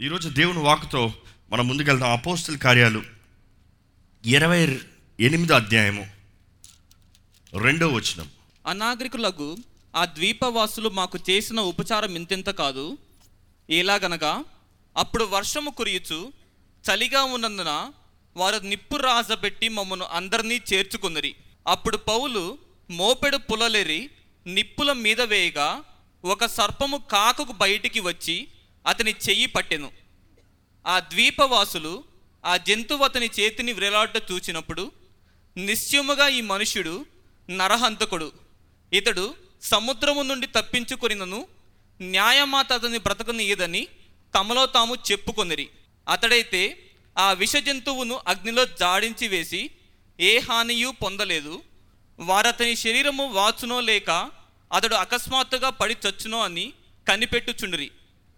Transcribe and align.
ఈరోజు 0.00 0.28
దేవుని 0.28 0.58
వాకుతో 0.58 1.12
మనం 1.50 1.68
ముందుకెళ్దాం. 1.68 2.10
అపోస్తుల 2.10 2.56
కార్యాలు 2.56 3.02
ఇరవై 4.24 4.80
ఎనిమిదో 5.20 5.54
అధ్యాయము 5.54 6.06
రెండో 7.60 7.88
వచనం. 7.88 8.30
అనాగరికులకు 8.66 9.56
ఆ 9.96 10.04
ద్వీపవాసులు 10.04 10.88
మాకు 10.88 11.18
చేసిన 11.30 11.60
ఉపచారం 11.60 12.16
ఇంతెంత 12.16 12.50
కాదు. 12.50 12.98
ఎలాగనగా 13.70 14.44
అప్పుడు 14.96 15.24
వర్షము 15.24 15.70
కురియుచు 15.70 16.32
చలిగా 16.84 17.22
ఉన్నందున 17.24 17.92
వారు 18.36 18.58
నిప్పు 18.58 18.96
రాజబెట్టి 18.96 19.68
మమ్మను 19.68 20.04
అందరినీ 20.04 20.60
చేర్చుకుందరి 20.72 21.34
అప్పుడు 21.68 21.96
పౌలు 21.96 22.58
మోపెడు 22.90 23.36
పులలేరి 23.36 24.10
నిప్పుల 24.46 24.92
మీద 24.92 25.20
వేయగా 25.20 25.82
ఒక 26.24 26.44
సర్పము 26.46 26.96
కాకుకు 26.96 27.52
బయటికి 27.52 28.00
వచ్చి 28.00 28.48
అతని 28.86 29.14
చెయ్యి 29.28 29.46
పట్టెను. 29.46 29.92
ఆ 30.86 31.00
ద్వీపవాసులు 31.00 32.04
ఆ 32.46 32.56
జంతువు 32.56 33.04
అతని 33.04 33.30
చేతిని 33.40 33.72
వ్రేలాట 33.72 34.16
చూచినప్పుడు 34.16 34.92
నిశ్చయముగా 35.56 36.28
ఈ 36.28 36.40
మనుష్యుడు 36.40 37.06
నరహంతకుడు. 37.50 38.32
ఇతడు 38.92 39.34
సముద్రము 39.62 40.22
నుండి 40.22 40.46
తప్పించుకొనినను 40.46 41.46
న్యాయమాత 42.02 42.72
అతని 42.72 42.98
బ్రతకనీయదని 42.98 43.88
తమలో 44.34 44.66
తాము 44.66 44.94
చెప్పుకొనిరి. 44.94 45.68
అతడైతే 46.08 46.78
ఆ 47.18 47.32
విష 47.32 47.56
జంతువును 47.56 48.20
అగ్నిలో 48.26 48.64
జాడించి 48.64 49.28
వేసి 49.28 49.70
ఏ 50.20 50.38
హానియు 50.38 50.94
పొందలేదు. 51.02 51.62
వారతని 52.18 52.76
శరీరము 52.76 53.32
వాచునో 53.32 53.80
లేక 53.80 54.30
అతడు 54.72 54.94
అకస్మాత్తుగా 54.94 55.70
పడి 55.70 55.96
చచ్చునో 56.06 56.40
అని 56.42 56.72
కనిపెట్టుచుండిరి. 57.08 57.90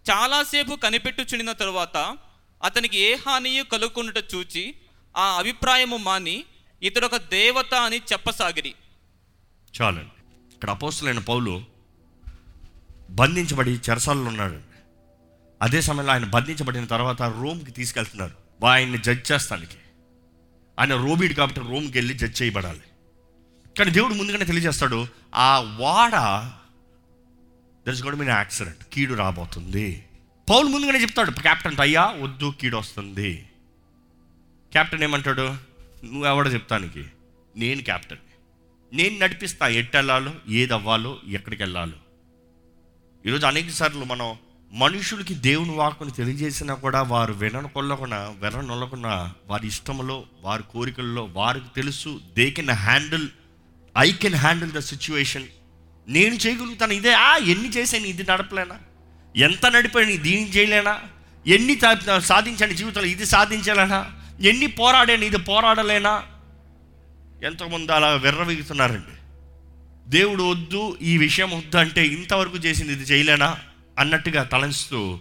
చాలాసేపు 0.09 0.75
కనిపెట్టుచుండిన 0.75 1.51
తరువాత 1.51 2.17
అతనికి 2.63 2.97
ఏ 2.97 3.15
హానియు 3.15 3.63
కలుగుకున్నట 3.63 4.17
చూచి 4.35 4.75
ఆ 5.17 5.37
అభిప్రాయము 5.37 5.97
మాని 5.97 6.43
ఇతడొక 6.83 7.15
దేవత 7.15 7.73
అని 7.75 7.97
చెప్పసాగిరి. 7.97 8.73
చాలండి. 9.81 10.09
ఇక్కడ 10.53 10.69
అపోస్తులైన 10.69 11.19
పౌలు 11.19 11.63
బంధించబడి 13.09 13.71
చెరసాలలో 13.71 14.23
ఉన్నాడు 14.23 14.57
అదే 15.61 15.81
సమయంలో 15.81 16.13
ఆయన 16.13 16.25
బంధించబడిన 16.25 16.85
తర్వాత 16.85 17.21
రోమ్కి 17.21 17.71
తీసుకెళ్తున్నారు. 17.71 18.65
ఆయన్ని 18.65 18.97
జడ్జ్ 18.97 19.31
చేస్తానికి. 19.31 19.77
ఆయన 20.79 20.95
రోబీడు 20.95 21.33
కాబట్టి 21.33 21.59
రోమ్కి 21.59 21.97
వెళ్ళి 21.97 22.13
జడ్జ్ 22.13 22.41
చేయబడాలి. 22.41 22.81
కానీ 23.77 23.91
దేవుడు 23.91 24.13
ముందుగానే 24.13 24.45
తెలియజేస్తాడు 24.45 25.07
ఆ 25.35 25.59
వాడ 25.59 26.11
దర్స్ 27.87 28.03
గోడ్ 28.03 28.15
మీన్ 28.15 28.29
యాక్సిడెంట్ 28.29 28.83
కీడు 28.93 29.13
రాబోతుంది. 29.13 30.06
పౌలు 30.49 30.67
ముందుగానే 30.67 31.01
చెప్తాడు 31.01 31.31
కెప్టెన్ 31.31 31.81
అయ్యా 31.81 32.15
వద్దు 32.19 32.53
కీడొస్తుంది. 32.61 33.47
కెప్టెన్ 34.73 35.03
ఏమంటాడు 35.03 35.41
నువ్వు 36.03 36.27
ఎవడో 36.27 36.49
చెప్తానికి 36.49 37.05
నేను 37.55 37.81
కెప్టెన్ 37.81 38.19
నేను 38.93 39.19
నడిపిస్తా 39.19 39.67
ఎట్టెళ్ళాలో 39.67 40.33
ఏది 40.49 40.73
అవ్వాలో 40.73 41.19
ఎక్కడికి 41.27 41.63
వెళ్ళాలో 41.63 41.97
ఈరోజు 43.25 43.45
అనేక 43.45 43.69
సార్లు 43.69 44.05
మనం 44.05 44.37
మనుషులకి 44.71 45.33
దేవుని 45.33 45.71
వాక్కుని 45.71 46.11
తెలియజేసినా 46.11 46.73
కూడా 46.73 47.01
వారు 47.01 47.33
వినకొల్లకుండా 47.33 48.35
విననొల్లకుండా 48.39 49.33
వారి 49.47 49.67
ఇష్టంలో 49.67 50.25
వారి 50.41 50.63
కోరికల్లో 50.63 51.29
వారికి 51.33 51.65
తెలుసు 51.75 52.21
they 52.37 52.51
can 52.51 52.69
handle 52.69 53.27
I 53.97 54.11
can 54.11 54.35
handle 54.35 54.71
the 54.71 54.79
situation 54.79 55.47
నేను 56.07 56.35
చేయగలుగుతాను 56.35 56.93
ఇదే 56.93 57.13
ఆ 57.13 57.37
ఎన్ని 57.37 57.69
చేశాను 57.69 58.05
ఇది 58.05 58.23
నడపలేనా? 58.23 58.79
ఎంత 59.37 59.65
నడిపాను 59.65 60.15
దీన్ని 60.17 60.49
చేయలేనా? 60.49 61.01
ఎన్ని 61.47 61.79
సాధించాను 62.19 62.73
జీవితంలో 62.73 63.07
ఇది 63.07 63.25
సాధించలేనా? 63.25 63.99
ఎన్ని 64.41 64.67
పోరాడాను 64.67 65.23
ఇది 65.23 65.37
పోరాడలేనా? 65.37 66.23
ఎంతమంది 67.43 67.91
అలా 67.91 68.09
విర్రవీగుతున్నారండి. 68.13 69.15
దేవుడు 70.09 70.43
వద్దు 70.43 70.97
ఈ 71.01 71.17
విషయం 71.17 71.51
వద్దు 71.57 71.77
అంటే 71.77 72.07
ఇంతవరకు 72.07 72.57
చేసింది 72.57 72.91
ఇది 72.93 73.03
చేయలేనా? 73.03 73.59
అన్నట్టుగా 73.99 74.43
తలంచుతూ 74.43 75.19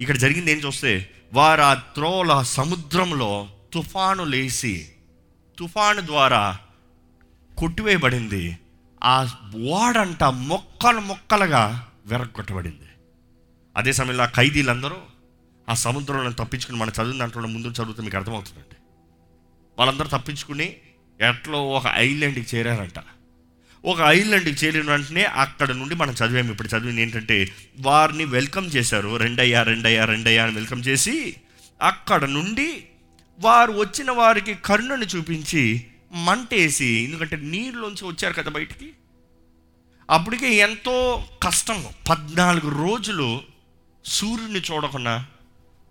ఇక్కడ 0.00 0.16
జరిగింది 0.16 0.52
ఏం 0.52 0.58
చూస్తే 0.58 1.10
వారు 1.32 1.62
ఆ 1.62 1.74
త్రోల 1.74 2.42
సముద్రంలో 2.42 3.48
తుఫాను 3.72 4.24
లేసి 4.24 4.88
తుఫాను 5.58 6.00
ద్వారా 6.00 6.58
కొట్టివేయబడింది. 7.58 8.58
ఆ 9.04 9.28
ఓడంట 9.70 10.24
మొక్కలు 10.24 11.00
మొక్కలుగా 11.00 11.88
విరగొట్టబడింది. 12.06 12.88
అదే 13.76 13.92
సమయంలో 13.92 14.24
ఆ 14.24 14.26
ఖైదీలందరూ 14.26 14.96
ఆ 15.68 15.74
సముద్రంలో 15.74 16.44
తప్పించుకుని 16.44 16.78
మన 16.78 16.88
చదివిన 16.88 17.18
దాంట్లో 17.18 17.42
ముందు 17.42 17.68
చదివితే 17.68 18.02
మీకు 18.02 18.16
అర్థమవుతుందండి. 18.16 18.76
వాళ్ళందరూ 19.78 20.18
తప్పించుకుని 20.18 20.76
ఎట్లో 21.20 21.68
ఒక 21.68 21.84
ఐలాండ్కి 21.94 22.56
చేరారంట. 22.56 23.04
ఒక 23.84 24.00
ఐలాండ్కి 24.00 24.66
చేరిన 24.66 24.90
వెంటనే 24.90 25.24
అక్కడ 25.24 25.70
నుండి 25.70 25.94
మనం 25.94 26.12
చదివాము. 26.12 26.52
ఇప్పుడు 26.52 26.68
చదివింది 26.68 27.02
ఏంటంటే 27.02 27.52
వారిని 27.80 28.24
వెల్కమ్ 28.24 28.70
చేశారు. 28.76 29.16
రెండయ్యా 29.16 29.62
రెండయ్యా 29.62 30.04
రెండయ్యా 30.04 30.44
అని 30.44 30.54
వెల్కమ్ 30.54 30.82
చేసి 30.88 31.36
అక్కడ 31.82 32.24
నుండి 32.24 32.84
వారు 33.38 33.72
వచ్చిన 33.72 34.10
వారికి 34.10 34.54
కరుణను 34.54 35.04
చూపించి 35.04 35.86
మంటేసి 36.12 36.86
ఎందుకంటే 36.86 37.36
నీళ్ళలోంచి 37.36 38.06
వచ్చారు 38.06 38.34
కదా 38.34 38.50
బయటికి? 38.50 38.92
అప్పటికే 40.10 40.54
ఎంతో 40.54 41.24
కష్టం. 41.42 41.84
పద్నాలుగు 42.10 42.68
రోజులు 42.68 43.42
సూర్యుని 44.04 44.58
చూడకుండా 44.58 45.26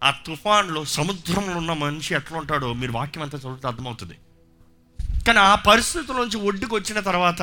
ఆ 0.03 0.11
తుఫాన్లో 0.11 0.85
సముద్రంలో 0.85 1.57
ఉన్న 1.57 1.73
మనిషి 1.73 2.15
ఎట్లా 2.15 2.37
ఉంటాడో 2.37 2.73
మీరు 2.73 2.91
వాక్యం 2.91 3.23
అంతా 3.23 3.37
చదివితే 3.37 3.67
అర్థమవుతుంది. 3.67 4.13
కానీ 5.27 5.39
ఆ 5.39 5.55
పరిస్థితుల్లోంచి 5.55 6.37
ఒడ్డుకు 6.37 6.75
వచ్చిన 6.75 6.99
తర్వాత 6.99 7.41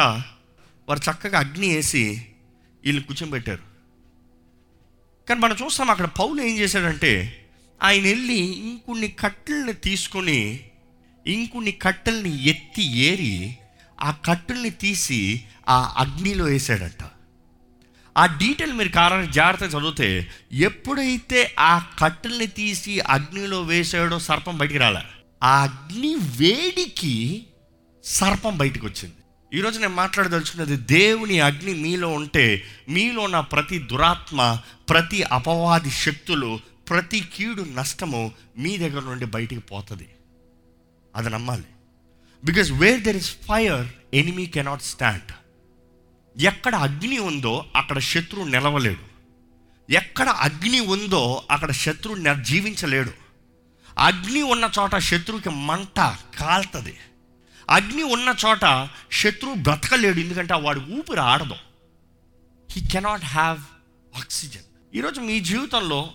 వారు 0.88 1.00
చక్కగా 1.10 1.38
అగ్ని 1.38 1.68
వేసి 1.68 2.26
వీళ్ళని 2.84 3.06
కూర్చోబెట్టారు. 3.06 3.62
కానీ 5.28 5.40
మనం 5.40 5.56
చూస్తాం 5.64 5.90
అక్కడ 5.90 6.04
పౌలు 6.04 6.42
ఏం 6.42 6.58
చేశాడంటే 6.58 7.38
ఆయన 7.82 8.02
వెళ్ళి 8.02 8.40
ఇంకొన్ని 8.42 9.08
కట్టెల్ని 9.08 9.72
తీసుకొని 9.72 10.60
ఇంకొన్ని 11.26 11.72
కట్టెల్ని 11.72 12.44
ఎత్తి 12.44 12.82
ఏరి 12.82 13.58
ఆ 14.02 14.10
కట్టుల్ని 14.10 14.70
తీసి 14.70 15.44
ఆ 15.68 15.94
అగ్నిలో 15.96 16.44
వేసాడట 16.44 17.04
ఆ 18.18 18.26
డీటెయిల్ 18.26 18.72
మీరు 18.72 18.88
కారణం 18.88 19.30
జాగ్రత్త 19.30 19.74
చదివితే 19.74 20.30
ఎప్పుడైతే 20.52 21.54
ఆ 21.58 21.78
కట్టెల్ని 21.78 22.46
తీసి 22.46 23.00
అగ్నిలో 23.00 23.62
వేసాడో 23.62 24.18
సర్పం 24.18 24.58
బయటికి 24.58 24.78
రాలే. 24.78 25.00
ఆ 25.42 25.62
అగ్ని 25.62 26.14
వేడికి 26.14 27.46
సర్పం 28.04 28.58
బయటకు 28.58 28.86
వచ్చింది 28.86 29.14
ఈరోజు 29.58 29.80
నేను 29.80 29.94
మాట్లాడదలుచుకున్నది 29.94 30.76
దేవుని 30.76 31.40
అగ్ని 31.40 31.74
మీలో 31.74 32.08
ఉంటే 32.08 32.64
మీలో 32.88 33.22
ఉన్న 33.22 33.40
ప్రతి 33.40 33.78
దురాత్మ 33.78 34.58
ప్రతి 34.88 35.22
అపవాది 35.22 35.90
శక్తులు 35.90 36.60
ప్రతి 36.88 37.20
కీడు 37.20 37.62
నష్టము 37.62 38.32
మీ 38.58 38.78
దగ్గర 38.78 39.02
నుండి 39.02 39.24
బయటికి 39.24 39.60
పోతుంది. 39.60 40.08
అది 41.16 41.30
నమ్మాలి. 41.30 41.64
Because 42.44 42.72
where 42.72 43.00
there 43.00 43.16
is 43.16 43.30
fire 43.30 43.86
enemy 44.14 44.47
cannot 44.47 44.82
stand 44.82 45.32
ఎక్కడ 46.42 46.75
అగ్ని 46.75 47.19
ఉందో 47.19 47.64
అక్కడ 47.76 47.98
శత్రువు 47.98 48.44
నిలవలేడు. 48.44 49.12
ఎక్కడ 49.92 50.28
అగ్ని 50.28 50.81
ఉందో 50.81 51.42
అక్కడ 51.50 51.70
శత్రువు 51.70 52.16
న- 52.16 52.42
జీవించలేడు. 52.42 53.10
అగ్ని 53.98 54.42
ఉన్న 54.42 54.70
చోట 54.78 54.97
శత్రువుకి 54.97 55.50
మంట 55.50 56.16
కాల్తుంది. 56.38 56.98
అగ్ని 57.70 58.02
ఉన్న 58.02 58.34
చోట 58.47 58.88
శత్రువు 59.12 59.54
బ్రతకలేడు 59.54 60.20
ఎందుకంటే 60.20 60.54
వాడు 60.54 60.81
ఊపిరి 60.81 61.20
ఆడదు. 61.20 61.54
హీ 62.70 62.88
కెనాట్ 62.88 63.25
హ్యావ్ 63.25 63.58
ఆక్సిజన్ 64.16 64.97
ఈరోజు 64.97 65.20
మీ 65.20 65.41
జీవితంలో 65.41 66.10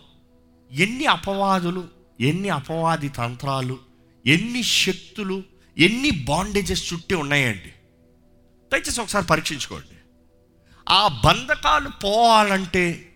ఎన్ని 0.72 1.06
అపవాదులు 1.06 1.88
ఎన్ని 2.20 2.50
అపవాది 2.50 3.10
తంత్రాలు 3.10 3.80
ఎన్ని 4.26 4.64
శక్తులు 4.64 5.44
ఎన్ని 5.78 6.12
బాండేజెస్ 6.12 6.94
చుట్టి 6.94 7.16
ఉన్నాయండి. 7.16 7.74
దయచేసి 8.74 9.02
ఒకసారి 9.02 9.26
పరీక్షించుకోండి. 9.26 9.98
ఆ 10.90 11.08
బంధకాలు 11.08 11.90
పోవాలంటే 12.04 13.16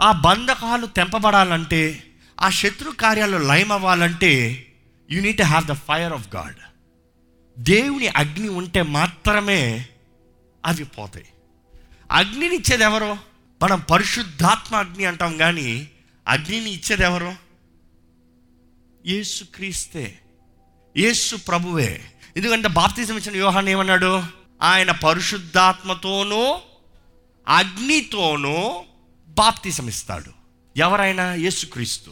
ఆ 0.00 0.12
బంధకాలు 0.12 0.86
తెంపబడాలంటే 0.86 2.02
ఆ 2.40 2.50
శత్రు 2.50 2.90
కార్యాలు 2.90 3.36
లయం 3.36 3.72
అవ్వాలంటే 3.72 4.66
you 5.10 5.22
need 5.22 5.42
have 5.42 5.66
the 5.66 5.72
fire 5.72 6.12
of 6.12 6.36
God 6.36 6.54
దేవుని 7.58 8.08
అగ్ని 8.08 8.48
ఉంటే 8.48 8.82
మాత్రమే 8.82 9.88
అవి 10.66 10.84
పోతాయి. 10.84 11.26
అగ్నిని 12.10 12.56
ఇచ్చేది 12.56 12.82
ఎవరు? 12.82 13.16
మనం 13.62 13.80
పరిశుద్ధాత్మ 13.80 14.76
అగ్ని 14.76 15.04
అంటాం 15.04 15.36
కానీ 15.36 15.88
అగ్నిని 16.28 16.70
ఇచ్చేది 16.70 17.02
ఎవరు? 17.02 17.34
యేసుక్రీస్తే. 19.06 20.04
క్రీస్తే 20.04 20.23
యేసు 20.96 21.36
ప్రభువే. 21.36 22.04
ఎందుకంటే 22.36 22.68
బాప్తిజం 22.68 23.16
ఇచ్చిన 23.16 23.32
వ్యూహాన్ని 23.32 23.70
ఏమన్నాడు? 23.70 24.22
ఆయన 24.62 24.90
పరిశుద్ధాత్మతోనూ 24.90 26.58
అగ్నితోనూ 27.48 28.84
బాప్తిసం 29.28 29.88
ఇస్తాడు 29.88 30.30
ఎవరైనా 30.76 31.34
యేసుక్రీస్తు 31.34 32.10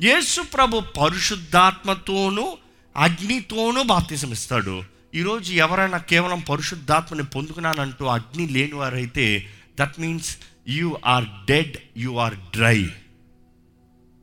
యేసు 0.00 0.40
ప్రభు 0.40 0.80
పరిశుద్ధాత్మతోనూ 0.80 2.58
అగ్నితోనూ 2.96 3.82
బాప్తిసం 3.82 4.32
ఇస్తాడు 4.32 4.82
ఈరోజు 5.14 5.52
ఎవరైనా 5.52 5.98
కేవలం 5.98 6.40
పరిశుద్ధాత్మని 6.40 7.22
పొందుకున్నానంటూ 7.22 8.06
అగ్ని 8.06 8.46
లేనివారైతే 8.46 9.48
that 9.80 10.00
means 10.00 10.36
you 10.68 10.96
are 11.06 11.24
dead 11.24 11.76
you 11.96 12.16
are 12.16 12.34
dry 12.34 12.78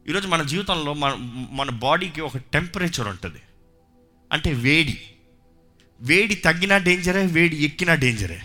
ఈరోజు 0.08 0.28
మన 0.28 0.42
జీవితంలో 0.44 0.94
మన 0.94 1.14
మన 1.52 1.70
బాడీకి 1.70 2.22
ఒక 2.22 2.38
టెంపరేచర్ 2.38 3.08
ఉంటుంది. 3.08 3.42
అంటే 4.32 4.54
వేడి. 4.54 5.02
వేడి 6.02 6.36
తగ్గినా 6.36 6.78
డేంజరే 6.78 7.26
వేడి 7.26 7.66
ఎక్కినా 7.66 7.96
డేంజరే. 7.96 8.42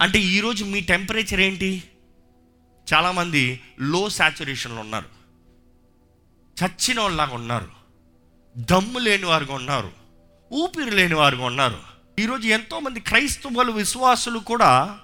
అంటే 0.00 0.18
ఈరోజు 0.18 0.64
మీ 0.64 0.80
టెంపరేచర్ 0.80 1.40
ఏంటి? 1.40 1.82
చాలామంది 2.94 3.60
లో 3.80 4.08
సాచురేషన్లో 4.08 4.80
ఉన్నారు. 4.80 5.06
చచ్చిన 6.64 7.00
వాళ్ళలాగా 7.00 7.34
ఉన్నారు. 7.34 7.68
దమ్ము 8.56 8.98
లేని 8.98 9.24
వారుగా 9.24 9.54
ఉన్నారు. 9.54 9.90
ఊపిరి 10.52 10.90
లేని 10.90 11.14
వారుగా 11.14 11.44
ఉన్నారు. 11.44 11.78
ఈరోజు 12.18 12.48
ఎంతోమంది 12.48 13.00
క్రైస్తవులు 13.00 13.72
విశ్వాసులు 13.72 14.38
కూడా 14.38 14.98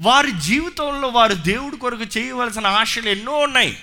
వారి 0.00 0.32
జీవితంలో 0.40 1.08
వారు 1.08 1.34
దేవుడి 1.34 1.76
కొరకు 1.76 2.18
చేయవలసిన 2.18 2.66
ఆశలు 2.66 3.08
ఎన్నో 3.08 3.38
ఉన్నాయి. 3.38 3.76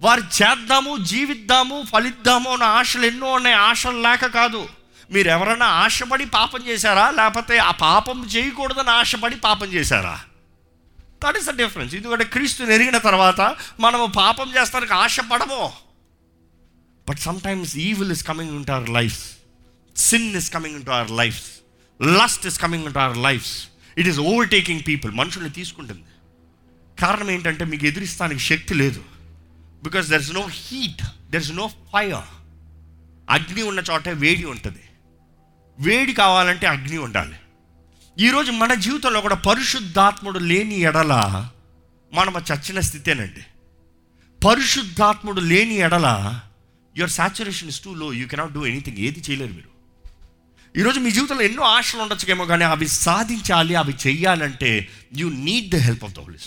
వారు 0.00 0.20
చేద్దాము 0.20 0.96
జీవిద్దాము 0.96 1.84
ఫలిద్దాము 1.92 2.50
అన్న 2.50 2.62
ఆశలు 2.62 3.06
ఎన్నో 3.06 3.32
ఉన్నాయి. 3.32 3.56
ఆశలు 3.56 4.02
లేక 4.02 4.26
కాదు. 4.26 4.68
మీరు 5.10 5.28
ఎవరైనా 5.28 5.66
ఆశపడి 5.66 6.26
పాపం 6.26 6.60
చేశారా? 6.66 7.10
లేకపోతే 7.10 7.58
ఆ 7.58 7.70
పాపం 7.70 8.26
చేయకూడదని 8.26 8.90
ఆశపడి 8.90 9.36
పాపం 9.36 9.66
చేశారా? 9.66 10.20
దట్ 11.24 11.36
ఈస్ 11.36 11.46
ద 11.46 11.50
డిఫరెన్స్ 11.50 11.94
ఎందుకంటే 11.94 12.24
క్రీస్తుని 12.24 12.74
ఎరిగిన 12.74 12.98
తర్వాత 12.98 13.56
మనము 13.80 14.06
పాపం 14.06 14.52
చేస్తానికి 14.60 14.94
ఆశపడము. 14.94 15.72
But 17.08 17.18
sometimes 17.18 17.76
evil 17.76 18.12
is 18.12 18.24
coming 18.24 18.50
into 18.66 18.72
our 18.72 18.90
life 18.90 19.30
sin 19.96 20.36
is 20.36 20.52
coming 20.52 20.76
into 20.86 20.90
our 20.90 21.10
life 21.10 21.42
lust 22.02 22.46
is 22.46 22.58
coming 22.58 22.84
into 22.94 22.98
our 22.98 23.18
life 23.18 23.46
it 23.98 24.08
is 24.08 24.18
overtaking 24.18 24.80
people 24.88 25.12
మనుషుల్ని 25.12 25.50
తీసుకుంటుంది. 25.50 26.04
కారణం 27.00 27.30
ఏంటంటే 27.30 27.64
మీకు 27.64 27.86
ఎదిరిస్తానికి 27.86 28.40
శక్తి 28.40 28.74
లేదు. 28.74 29.13
Because 29.84 30.08
there 30.08 30.22
is 30.22 30.32
no 30.32 30.46
heat 30.50 31.02
there 31.30 31.42
is 31.42 31.52
no 31.52 31.66
fire 31.68 32.28
అగ్ని 33.30 33.62
ఉన్న 33.62 33.82
చోటే 33.90 34.12
వేడి 34.12 34.44
ఉంటుంది. 34.44 34.84
వేడి 35.78 36.12
కావాలంటే 36.12 36.66
అగ్ని 36.66 36.98
ఉండాలి. 36.98 37.36
ఈరోజు 38.18 38.50
మన 38.50 38.74
జీవితంలో 38.74 39.20
కూడా 39.20 39.34
పరిశుద్ధాత్ముడు 39.34 40.38
లేని 40.38 40.80
ఎడల 40.80 41.14
మనం 42.12 42.34
చచ్చిన 42.52 42.80
స్థితేనండి. 42.80 43.44
పరిశుద్ధాత్ముడు 44.46 45.40
లేని 45.40 45.74
ఎడల 45.74 46.40
your 46.96 47.10
saturation 47.10 47.68
is 47.68 47.80
too 47.80 47.94
low 47.94 48.12
you 48.12 48.26
cannot 48.28 48.52
do 48.52 48.66
anything 48.66 48.96
ఏది 48.96 49.20
చేయలేరు 49.20 49.52
మీరు. 49.52 49.74
ఈరోజు 50.78 51.00
మీ 51.00 51.10
జీవితంలో 51.10 51.42
ఎన్నో 51.42 51.62
ఆశలు 51.62 52.02
ఉండొచ్చుకేమో 52.02 52.44
కానీ 52.44 52.64
అవి 52.64 52.88
సాధించాలి 52.88 53.74
అవి 53.74 53.94
చెయ్యాలంటే 54.06 54.88
you 55.16 55.32
need 55.32 55.70
the 55.70 55.76
help 55.76 56.04
of 56.04 56.12
the 56.12 56.18
holy 56.18 56.38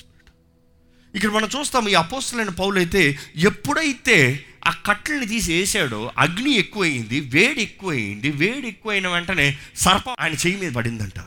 ఇక్కడ 1.17 1.29
మనం 1.29 1.49
చూస్తాం 1.59 1.87
ఈ 1.87 1.93
అపోస్తులైన 1.93 2.49
పౌలైతే 2.49 3.19
ఎప్పుడైతే 3.35 4.45
ఆ 4.67 4.69
కట్టెల్ని 4.69 5.25
తీసి 5.25 5.53
వేసాడో 5.53 6.11
అగ్ని 6.17 6.51
ఎక్కువైంది 6.51 7.19
వేడి 7.19 7.61
ఎక్కువైంది 7.61 8.29
వేడి 8.31 8.67
ఎక్కువైన 8.67 9.07
వెంటనే 9.07 9.57
సర్పం 9.75 10.15
ఆయన 10.19 10.33
చెయ్యి 10.33 10.61
మీద 10.61 10.71
పడిందంట. 10.71 11.19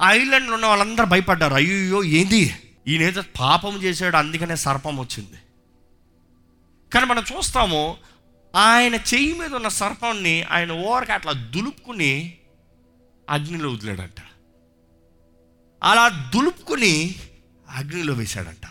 ఆ 0.00 0.12
ఐలాండ్లో 0.12 0.54
ఉన్న 0.54 0.66
వాళ్ళందరూ 0.66 1.06
భయపడ్డారు 1.06 1.54
అయ్యో 1.54 2.04
ఏంది? 2.04 2.56
ఈయనేదో 2.88 3.22
పాపం 3.40 3.82
చేశాడు 3.82 4.16
అందుకనే 4.16 4.56
సర్పం 4.56 4.96
వచ్చింది. 4.96 5.38
కానీ 6.92 7.06
మనం 7.06 7.24
చూస్తాము 7.36 7.96
ఆయన 8.56 8.94
చెయ్యి 8.94 9.32
మీద 9.32 9.54
ఉన్న 9.54 9.68
సర్పాన్ని 9.68 10.42
ఆయన 10.42 10.72
ఓరక 10.72 11.10
అట్లా 11.10 11.32
దులుపుకుని 11.32 12.34
అగ్నిలో 13.30 13.70
వదిలాడంట. 13.70 14.20
అలా 15.82 16.30
దులుపుకుని 16.34 17.14
అగ్నిలో 17.68 18.14
వేశాడంట. 18.14 18.69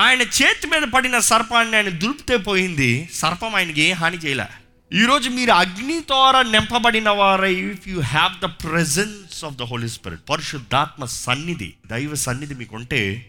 ఆయన 0.00 0.20
చేతి 0.20 0.66
మీద 0.66 0.82
పడిన 0.82 1.18
సర్పాన్ని 1.18 1.76
ఆయన 1.76 1.88
దులిపితే 1.88 2.36
పోయింది. 2.36 3.08
సర్పం 3.14 3.54
ఆయనకి 3.54 3.80
ఏ 3.80 3.92
హాని 3.92 4.16
చేయలే. 4.16 4.44
ఈరోజు 4.92 5.30
మీరు 5.30 5.52
అగ్ని 5.52 6.00
ద్వారా 6.00 6.42
నింపబడిన 6.42 7.10
వారై 7.10 7.54
if 7.54 7.88
you 7.88 8.00
have 8.00 8.40
the 8.40 8.44
presence 8.44 9.44
of 9.44 9.54
the 9.54 9.62
Holy 9.62 9.88
Spirit 9.88 10.20
పరిశుద్ధాత్మ 10.30 11.04
సన్నిధి 11.04 11.74
దైవ 11.86 12.14
సన్నిధి 12.14 12.54
మీకుంటే 12.54 13.26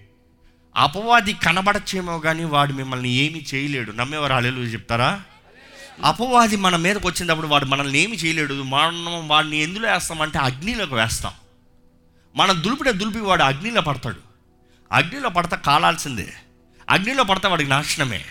అపవాది 0.76 1.34
కనబడచ్చేమో 1.34 2.20
కానీ 2.20 2.44
వాడు 2.44 2.74
మిమ్మల్ని 2.74 3.10
ఏమీ 3.10 3.46
చేయలేడు. 3.54 3.92
నమ్మేవారు 3.92 4.34
అలెలు 4.34 4.60
చెప్తారా? 4.60 5.22
అపవాది 6.04 6.56
మన 6.56 6.76
మీదకి 6.76 7.08
వచ్చినప్పుడు 7.08 7.48
వాడు 7.48 7.66
మనల్ని 7.66 8.00
ఏమి 8.00 8.18
చేయలేడు. 8.18 8.64
మనం 8.64 9.28
వాడిని 9.28 9.58
ఎందులో 9.58 9.94
వేస్తామంటే 9.94 10.40
అగ్నిలోకి 10.40 10.94
వేస్తాం. 10.94 11.34
మనం 12.36 12.64
దులిపిన 12.64 12.92
దులిపి 12.92 13.20
వాడు 13.20 13.44
అగ్నిలో 13.44 13.82
పడతాడు. 13.82 14.20
అగ్నిలో 14.92 15.30
పడతా 15.30 15.58
కాలాల్సిందే. 15.58 16.34
అగ్నిలో 16.92 17.24
పడతా 17.24 17.50
వాడికి 17.50 17.70
నాశనమే. 17.70 18.26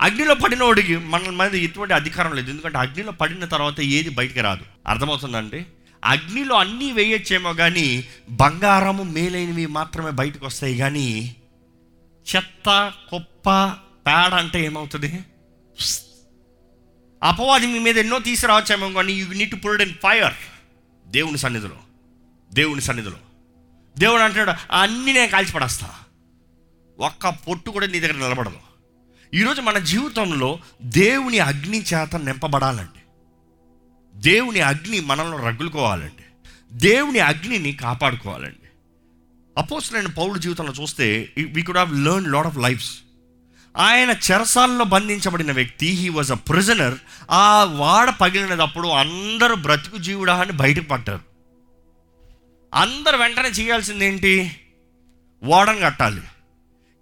అగ్నిలో 0.00 0.34
పడిన 0.34 0.64
వాడికి 0.64 0.96
మన 0.96 1.30
మీద 1.30 1.54
ఎటువంటి 1.54 1.94
అధికారం 1.94 2.34
లేదు. 2.34 2.50
ఎందుకంటే 2.50 2.78
అగ్నిలో 2.78 3.12
పడిన 3.12 3.44
తర్వాత 3.44 3.80
ఏది 3.80 4.08
బయటికి 4.08 4.40
రాదు. 4.40 4.64
అర్థమవుతుందండి? 4.86 5.66
అగ్నిలో 6.04 6.54
అన్నీ 6.54 6.92
వేయచ్చేమో 6.92 7.52
కానీ 7.52 8.08
బంగారము 8.30 9.02
మేలైనవి 9.02 9.66
మాత్రమే 9.66 10.10
బయటకు 10.10 10.46
వస్తాయి 10.46 10.78
కానీ 10.78 11.36
చెత్త 12.36 12.92
కుప్ప 13.10 13.50
పేడ 14.06 14.34
అంటే 14.34 14.64
ఏమవుతుంది? 14.64 15.24
అపవాది 17.22 17.66
మీ 17.66 17.78
మీద 17.78 17.98
ఎన్నో 17.98 18.18
తీసుకురావచ్చేమో 18.18 18.90
కానీ 18.90 19.12
you 19.12 19.28
need 19.28 19.50
to 19.50 19.56
pulled 19.56 19.82
in 19.82 19.94
fire 19.94 20.34
దేవుని 21.06 21.38
సన్నిధిలో. 21.38 21.76
దేవుని 22.52 22.80
సన్నిధిలో. 22.80 23.16
దేవుడు 23.98 24.22
అంటాడు 24.22 24.50
అన్నీ 24.50 25.12
నేను 25.12 25.30
కాల్చిపడేస్తాను 25.30 26.07
ఒక్క 26.98 27.28
పొట్టు 27.28 27.70
కూడా 27.70 27.86
నీ 27.86 28.00
దగ్గర 28.00 28.14
నిలబడదు. 28.14 28.58
ఈరోజు 29.34 29.60
మన 29.60 29.78
జీవితంలో 29.78 30.58
దేవుని 30.82 31.38
అగ్ని 31.38 31.82
చేత 31.82 32.16
నింపబడాలండి. 32.16 33.02
దేవుని 34.14 34.60
అగ్ని 34.60 35.00
మనల్ని 35.00 35.38
రగులుకోవాలండి. 35.38 36.24
దేవుని 36.72 37.18
అగ్నిని 37.18 37.72
కాపాడుకోవాలండి. 37.72 38.68
అపోసలైన 39.58 40.06
పౌరుడు 40.06 40.38
జీవితంలో 40.38 40.72
చూస్తే 40.72 41.32
we 41.52 41.62
could 41.62 41.76
have 41.76 41.96
learn 41.96 42.32
lot 42.32 42.46
of 42.46 42.58
lifes 42.58 42.98
ఆయన 43.76 44.10
చెరసాల్లో 44.10 44.84
బంధించబడిన 44.84 45.52
వ్యక్తి 45.52 45.86
హీ 45.86 46.08
వాజ్ 46.08 46.32
అ 46.32 46.34
ప్రిజనర్ 46.34 46.94
ఆ 47.30 47.64
వాడ 47.64 48.10
పగిలినప్పుడు 48.10 48.88
అందరూ 48.88 49.54
బ్రతుకు 49.54 49.96
జీవుడా 49.96 50.34
అని 50.34 50.52
బయటకు 50.52 50.84
పడ్డారు 50.84 51.20
అందరు 52.74 53.16
వెంటనే 53.16 53.48
చేయాల్సింది 53.48 54.06
ఏంటి 54.06 54.56
ఓడను 55.44 55.80
కట్టాలి. 55.80 56.22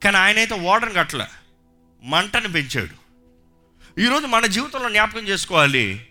కానీ 0.05 0.17
ఆయన 0.17 0.37
అయితే 0.37 0.55
ఓడను 0.55 0.93
కట్టలే. 0.93 1.25
మంటను 2.03 2.49
పెంచాడు. 2.49 3.07
ఈరోజు 4.01 4.27
మన 4.27 4.47
జీవితంలో 4.47 4.89
జ్ఞాపకం 4.89 5.29
చేసుకోవాలి. 5.29 6.07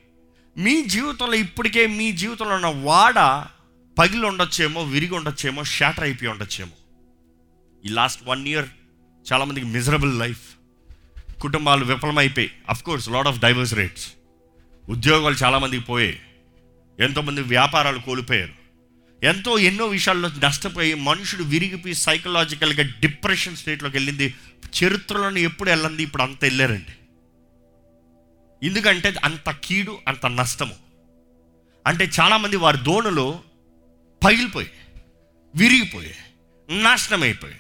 మీ 0.58 0.82
జీవితంలో 0.82 1.34
ఇప్పటికే 1.34 1.88
మీ 1.88 2.12
జీవితంలో 2.12 2.56
ఉన్న 2.56 2.66
వాడ 2.66 3.46
పగిలి 4.00 4.26
ఉండొచ్చేమో 4.26 4.84
విరిగి 4.84 5.14
ఉండొచ్చేమో 5.14 5.64
షాటర్ 5.64 6.04
అయిపోయి 6.04 6.32
ఉండొచ్చేమో. 6.32 6.72
ఈ 7.86 7.90
లాస్ట్ 7.90 8.24
వన్ 8.28 8.48
ఇయర్ 8.48 8.70
చాలామందికి 9.34 9.66
మిజరబుల్ 9.66 10.20
లైఫ్ 10.20 10.56
కుటుంబాలు 11.42 11.86
విఫలమైపోయి 11.86 12.52
of 12.70 12.84
course 12.84 13.10
of 13.10 13.40
divorce 13.40 13.74
rates 13.74 14.14
ఉద్యోగాలు 14.90 15.36
చాలామందికి 15.36 15.84
పోయాయి. 15.84 16.22
ఎంతోమంది 17.00 17.42
వ్యాపారాలు 17.42 18.00
కోల్పోయారు. 18.00 18.65
ఎంతో 19.24 19.58
ఎన్నో 19.58 19.86
విషయాల్లో 19.88 20.30
నష్టపోయి 20.30 20.94
మనుషుడు 20.94 21.44
విరిగిపోయి 21.44 21.96
సైకలాజికల్గా 21.96 22.94
డిప్రెషన్ 23.00 23.56
స్టేట్లోకి 23.56 23.96
వెళ్ళింది. 23.96 24.34
చరిత్రలోని 24.84 25.42
ఎప్పుడు 25.42 25.70
వెళ్ళింది? 25.70 26.04
ఇప్పుడు 26.04 26.24
అంత 26.24 26.44
వెళ్ళారండి. 26.44 26.94
ఎందుకంటే 28.66 29.14
అంత 29.24 29.50
కీడు 29.50 29.98
అంత 30.08 30.26
నష్టము. 30.26 30.76
అంటే 31.88 32.10
చాలామంది 32.20 32.56
వారి 32.56 32.78
దోణులు 32.78 33.40
పగిలిపోయి 34.26 34.72
విరిగిపోయి 35.56 36.16
నాశనం 36.70 37.24
అయిపోయి 37.24 37.56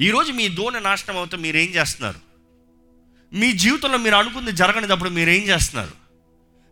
ఈరోజు 0.00 0.32
మీ 0.32 0.48
దోణ 0.48 0.78
నాశనం 0.78 1.16
అవుతే 1.16 1.36
మీరేం 1.36 1.68
చేస్తున్నారు? 1.68 2.20
మీ 3.34 3.52
జీవితంలో 3.52 3.98
మీరు 3.98 4.14
అనుకుంది 4.14 4.52
జరగనిదప్పుడు 4.52 5.10
మీరు 5.10 5.30
ఏం 5.30 5.42
చేస్తున్నారు? 5.42 6.01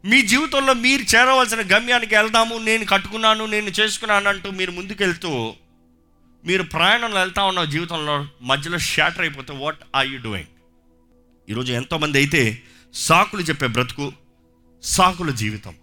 మీ 0.05 0.23
జీవితంలో 0.23 0.75
మీరు 0.75 1.03
చేరవలసిన 1.03 1.61
గమ్యానికి 1.61 2.17
వెళ్దాము 2.17 2.59
నేను 2.59 2.85
కట్టుకున్నాను 2.85 3.47
నేను 3.47 3.67
చేసుకున్నాను 3.67 4.29
అంటూ 4.29 4.51
మీరు 4.51 4.71
ముందుకెళ్తూ 4.71 5.55
మీరు 6.45 6.63
ప్రయాణంలో 6.63 7.21
వెళ్తా 7.21 7.45
ఉన్న 7.45 7.65
జీవితంలో 7.65 8.27
మధ్యలో 8.43 8.79
షాటర్ 8.79 9.21
అయిపోతే 9.21 9.53
వాట్ 9.53 9.79
ఆర్ 9.95 10.07
యూ 10.07 10.21
డూయింగ్ 10.21 10.47
ఈరోజు 11.51 11.73
ఎంతోమంది 11.73 12.19
అయితే 12.19 12.63
సాకులు 12.95 13.43
చెప్పే 13.43 13.67
బ్రతుకు 13.67 14.13
సాకుల 14.83 15.31
జీవితం. 15.31 15.75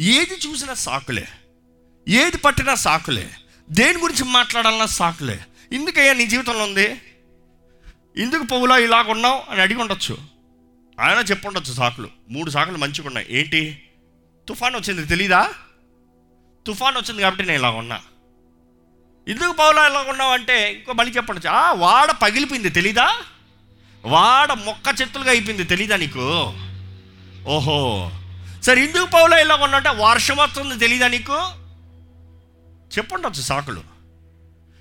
ఏది 0.00 0.48
చూసినా 0.48 0.74
సాకులే. 0.74 1.28
ఏది 2.08 2.36
పట్టినా 2.36 2.74
సాకులే. 2.74 3.30
దేని 3.70 3.98
గురించి 3.98 4.24
మాట్లాడాలన్నా 4.24 4.86
సాకులే. 4.86 5.40
ఎందుకయ్యా 5.72 6.12
నీ 6.12 6.26
జీవితంలో 6.26 6.64
ఉంది? 6.64 7.00
ఎందుకు 8.16 8.44
పౌలా 8.44 8.78
ఇలాగ 8.78 9.10
ఉన్నావు 9.10 9.42
అని 9.50 9.62
అడిగి 9.62 9.80
ఉండొచ్చు. 9.80 10.18
ఆయన 11.00 11.18
చెప్పుండొచ్చు 11.18 11.72
సాకులు. 11.72 12.08
మూడు 12.30 12.50
సాకులు 12.50 12.78
మంచిగా 12.78 13.06
ఉన్నాయి 13.06 13.26
ఏంటి? 13.30 13.90
తుఫాన్ 14.48 14.74
వచ్చింది 14.74 15.06
తెలీదా? 15.06 15.52
తుఫాన్ 16.66 16.96
వచ్చింది 16.96 17.22
కాబట్టి 17.22 17.42
నేను 17.42 17.58
ఇలా 17.58 17.70
ఉన్నా. 17.70 18.00
ఎందుకు 19.28 19.52
పౌలా 19.52 19.86
ఇలా 19.86 20.00
ఉన్నావు 20.00 20.32
అంటే 20.32 20.72
ఇంకో 20.72 20.92
మళ్ళీ 20.92 21.12
చెప్పండి 21.12 21.48
ఆ 21.48 21.72
వాడ 21.72 22.10
పగిలిపోయింది 22.10 22.68
తెలీదా? 22.68 23.16
వాడ 24.04 24.52
మొక్క 24.52 25.00
చెత్తులుగా 25.00 25.30
అయిపోయింది 25.30 25.64
తెలీదా 25.64 25.96
నీకు? 25.96 26.52
ఓహో. 27.46 28.10
సరే 28.62 28.84
ఎందుకు 28.84 29.06
పౌలా 29.06 29.38
ఇలా 29.38 29.54
ఉన్నా 29.54 29.76
అంటే 29.76 29.90
వర్షం 29.90 30.36
వస్తుంది 30.36 30.78
తెలీదా 30.78 31.08
నీకు? 31.08 31.36
చెప్పుండొచ్చు 32.96 33.42
సాకులు. 33.42 33.82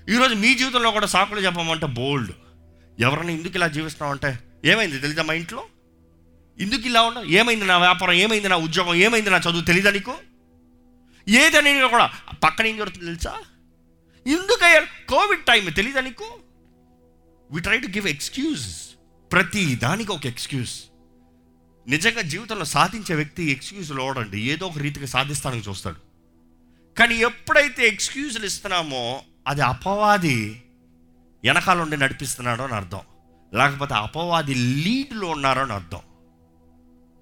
ఈరోజు 0.10 0.34
మీ 0.34 0.54
జీవితంలో 0.54 0.92
కూడా 0.92 1.06
సాకులు 1.06 1.40
చెప్పమంటే 1.40 1.86
బోల్డ్. 1.86 2.32
ఎవరైనా 3.00 3.32
ఎందుకు 3.32 3.56
ఇలా 3.56 3.68
జీవిస్తున్నామంటే 3.68 4.40
ఏమైంది 4.66 5.00
తెలీదా 5.00 5.24
మా 5.24 5.34
ఇంట్లో? 5.34 5.64
ఎందుకు 6.60 6.88
ఇలా 6.88 7.02
ఉన్నావు? 7.02 7.26
ఏమైంది 7.26 7.66
నా 7.66 7.78
వ్యాపారం? 7.78 8.14
ఏమైంది 8.14 8.50
నా 8.50 8.56
ఉద్యోగం? 8.56 8.96
ఏమైంది 8.96 9.30
నా 9.30 9.38
చదువు? 9.38 9.62
తెలియదా 9.62 9.92
నీకు? 9.92 10.16
ఏదని 11.28 11.88
కూడా 11.88 12.12
పక్కన 12.44 12.66
ఏం 12.66 12.78
జరుగుతుంది 12.78 13.06
తెలుసా? 13.06 13.40
ఎందుకయ్యా 14.28 14.80
కోవిడ్ 15.10 15.46
టైం 15.46 15.70
తెలియదు 15.70 16.00
నీకు? 16.00 16.40
We 17.52 17.62
try 17.62 17.80
to 17.80 17.88
give 17.88 18.08
excuse 18.08 18.68
ప్రతి 19.32 19.76
దానికి 19.76 20.12
ఒక 20.12 20.26
ఎక్స్క్యూజ్ 20.26 20.72
నిజంగా 21.88 22.22
జీవితంలో 22.22 22.66
సాధించే 22.66 23.16
వ్యక్తి 23.16 23.52
ఎక్స్క్యూజ్లు 23.52 24.02
ఓడండి. 24.02 24.42
ఏదో 24.42 24.66
ఒక 24.66 24.78
రీతిగా 24.78 25.06
సాధిస్తానని 25.06 25.62
చూస్తాడు. 25.62 25.96
కానీ 27.00 27.16
ఎప్పుడైతే 27.16 27.88
ఎక్స్క్యూజ్లు 27.88 28.46
ఇస్తున్నామో 28.46 29.22
అది 29.48 29.62
అపవాది 29.62 30.64
వెనకాల 31.44 31.82
ఉండి 31.82 31.98
నడిపిస్తున్నాడో 31.98 32.64
అని 32.64 32.74
అర్థం. 32.74 33.00
లేకపోతే 33.54 33.94
అపవాది 33.94 34.54
లీడ్లో 34.54 35.28
ఉన్నారో 35.28 35.62
అని 35.62 35.74
అర్థం. 35.74 36.00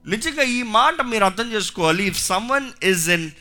నిజంగా 0.05 0.43
ఈ 0.43 0.63
మాట 0.63 1.01
మీరు 1.01 1.23
అర్థం 1.23 1.51
చేసుకోవాలి. 1.51 2.03
If 2.07 2.19
someone 2.19 2.71
is 2.83 3.09
in 3.09 3.31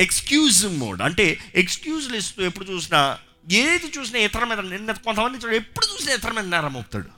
excusing 0.00 0.78
mode 0.78 1.02
అంటే 1.02 1.38
ఎక్స్క్యూజ్లు 1.54 2.16
ఇస్తూ 2.16 2.42
ఎప్పుడు 2.42 2.64
చూసినా 2.64 3.18
ఏది 3.50 3.92
చూసినా 3.98 4.18
ఇతర 4.18 4.44
మీద 4.44 4.60
నిన్న 4.60 4.92
కొంతమంది 4.92 5.38
చూడ 5.38 5.52
ఎప్పుడు 5.52 5.86
చూసినా 5.86 6.14
ఇతర 6.14 6.32
మీద 6.32 6.44
నేరం 6.44 6.72
మోపుతాడు. 6.72 7.10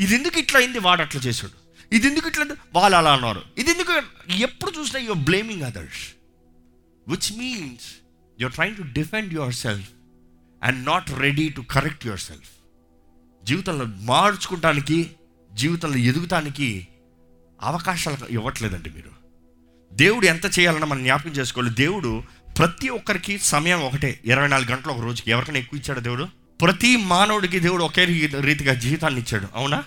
ఇది 0.00 0.14
ఎందుకు 0.14 0.38
ఇట్లా 0.38 0.60
అయింది? 0.60 0.78
వాడు 0.78 1.02
అట్లా 1.02 1.22
చేశాడు. 1.22 1.52
ఇది 1.92 2.06
ఎందుకు 2.06 2.28
ఇట్లా 2.28 2.56
వాళ్ళు 2.74 2.96
అలా 2.96 3.12
అన్నారు. 3.12 3.42
ఇది 3.58 3.70
ఎందుకు? 3.70 3.92
ఎప్పుడు 4.32 4.70
చూసినా 4.78 5.00
you're 5.00 5.18
blaming 5.18 5.62
others 5.62 6.14
which 7.08 7.38
means 7.38 7.84
you're 8.40 8.54
trying 8.54 8.76
to 8.76 8.82
defend 8.82 9.34
yourself 9.54 9.88
and 10.62 10.86
not 10.86 11.10
ready 11.10 11.48
to 11.48 11.60
correct 11.60 12.06
yourself 12.20 12.50
జీవితంలో 13.46 13.84
మార్చుకుంటానికి 13.84 15.10
జీవితంలో 15.52 15.96
ఎదుగుతానికి 15.96 16.88
అవకాశాలు 17.60 18.26
ఇవ్వట్లేదండి 18.26 18.90
మీరు. 18.90 19.10
దేవుడు 19.92 20.26
ఎంత 20.26 20.58
చేయాలన్నా 20.58 20.86
మనం 20.86 21.02
జ్ఞాపకం 21.02 21.30
చేసుకోవాలి. 21.30 21.74
దేవుడు 21.74 22.22
ప్రతి 22.58 22.88
ఒక్కరికి 22.88 23.38
సమయం 23.38 23.82
ఒకటే 23.82 24.20
ఇరవై 24.24 24.48
నాలుగు 24.48 24.70
గంటలు 24.70 24.92
ఒక 24.92 25.00
రోజుకి. 25.00 25.30
ఎవరికైనా 25.30 25.58
ఎక్కువ 25.58 25.78
ఇచ్చాడు 25.78 26.00
దేవుడు? 26.00 26.28
ప్రతి 26.60 26.96
మానవుడికి 26.96 27.60
దేవుడు 27.60 27.84
ఒకే 27.84 28.04
రీతిగా 28.40 28.74
జీవితాన్ని 28.74 29.20
ఇచ్చాడు. 29.20 29.48
అవునా? 29.54 29.84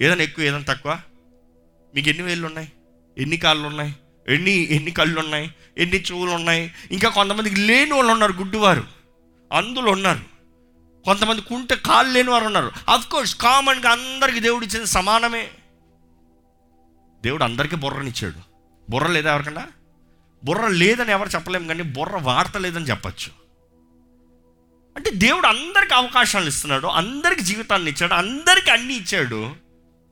ఏదైనా 0.00 0.22
ఎక్కువ 0.22 0.44
ఏదైనా 0.44 0.64
తక్కువ? 0.68 0.98
మీకు 1.94 2.08
ఎన్ని 2.08 2.22
వేళ్ళు 2.22 2.46
ఉన్నాయి? 2.46 2.72
ఎన్ని 3.18 3.36
కాళ్ళు 3.36 3.68
ఉన్నాయి? 3.68 3.96
ఎన్ని 4.28 4.74
ఎన్ని 4.74 4.90
కళ్ళు 4.90 5.20
ఉన్నాయి? 5.20 5.54
ఎన్ని 5.78 5.96
చెవులు 5.96 6.30
ఉన్నాయి? 6.30 6.72
ఇంకా 6.90 7.08
కొంతమందికి 7.08 7.56
లేని 7.56 7.92
వాళ్ళు 7.92 8.12
ఉన్నారు 8.12 8.32
గుడ్డివారు. 8.32 8.84
అందులో 9.52 9.92
ఉన్నారు. 9.92 10.20
కొంతమంది 11.04 11.42
కుంటే 11.42 11.76
కాళ్ళు 11.76 12.12
లేని 12.12 12.30
వారు 12.30 12.44
ఉన్నారు. 12.44 12.72
అఫ్కోర్స్ 12.88 13.36
కామన్గా 13.36 13.90
అందరికి 13.90 14.40
దేవుడు 14.40 14.64
ఇచ్చింది 14.64 14.86
సమానమే. 14.86 15.48
దేవుడు 17.24 17.44
అందరికీ 17.44 17.76
బుర్రనిచ్చాడు 17.76 18.40
బుర్ర 18.90 19.06
లేదా 19.06 19.32
ఎవరికన్నా? 19.32 19.66
బుర్ర 20.44 20.66
లేదని 20.66 21.10
ఎవరు 21.10 21.28
చెప్పలేము 21.28 21.68
కానీ 21.68 21.82
బుర్ర 21.82 22.16
వాడతలేదని 22.16 22.84
చెప్పచ్చు. 22.84 23.32
అంటే 24.96 25.10
దేవుడు 25.10 25.46
అందరికి 25.46 25.94
అవకాశాలు 25.94 26.48
ఇస్తున్నాడు 26.48 26.86
అందరికి 26.86 27.40
జీవితాన్ని 27.40 27.90
ఇచ్చాడు 27.90 28.14
అందరికి 28.14 28.70
అన్ని 28.70 28.94
ఇచ్చాడు. 28.96 29.56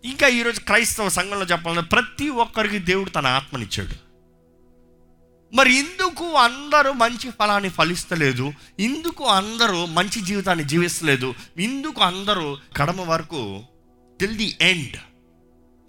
ఇంకా 0.05 0.29
ఈరోజు 0.29 0.61
క్రైస్తవ 0.61 1.09
సంఘంలో 1.09 1.47
చెప్పాలంటే 1.47 1.89
ప్రతి 1.89 2.29
ఒక్కరికి 2.29 2.79
దేవుడు 2.79 3.11
తన 3.11 3.27
ఆత్మనిచ్చాడు. 3.27 4.13
మరి 5.57 5.75
ఎందుకు 5.75 6.33
అందరూ 6.33 6.93
మంచి 6.93 7.31
ఫలాన్ని 7.31 7.71
ఫలిస్తలేదు? 7.71 8.53
ఇందుకు 8.79 9.25
అందరూ 9.25 9.87
మంచి 9.87 10.21
జీవితాన్ని 10.21 10.65
జీవిస్తలేదు? 10.65 11.35
ఇందుకు 11.59 12.03
అందరూ 12.03 12.59
కడమ 12.77 13.01
వరకు 13.01 13.63
టిల్ 14.21 14.37
ది 14.37 14.57
ఎండ్ 14.61 14.97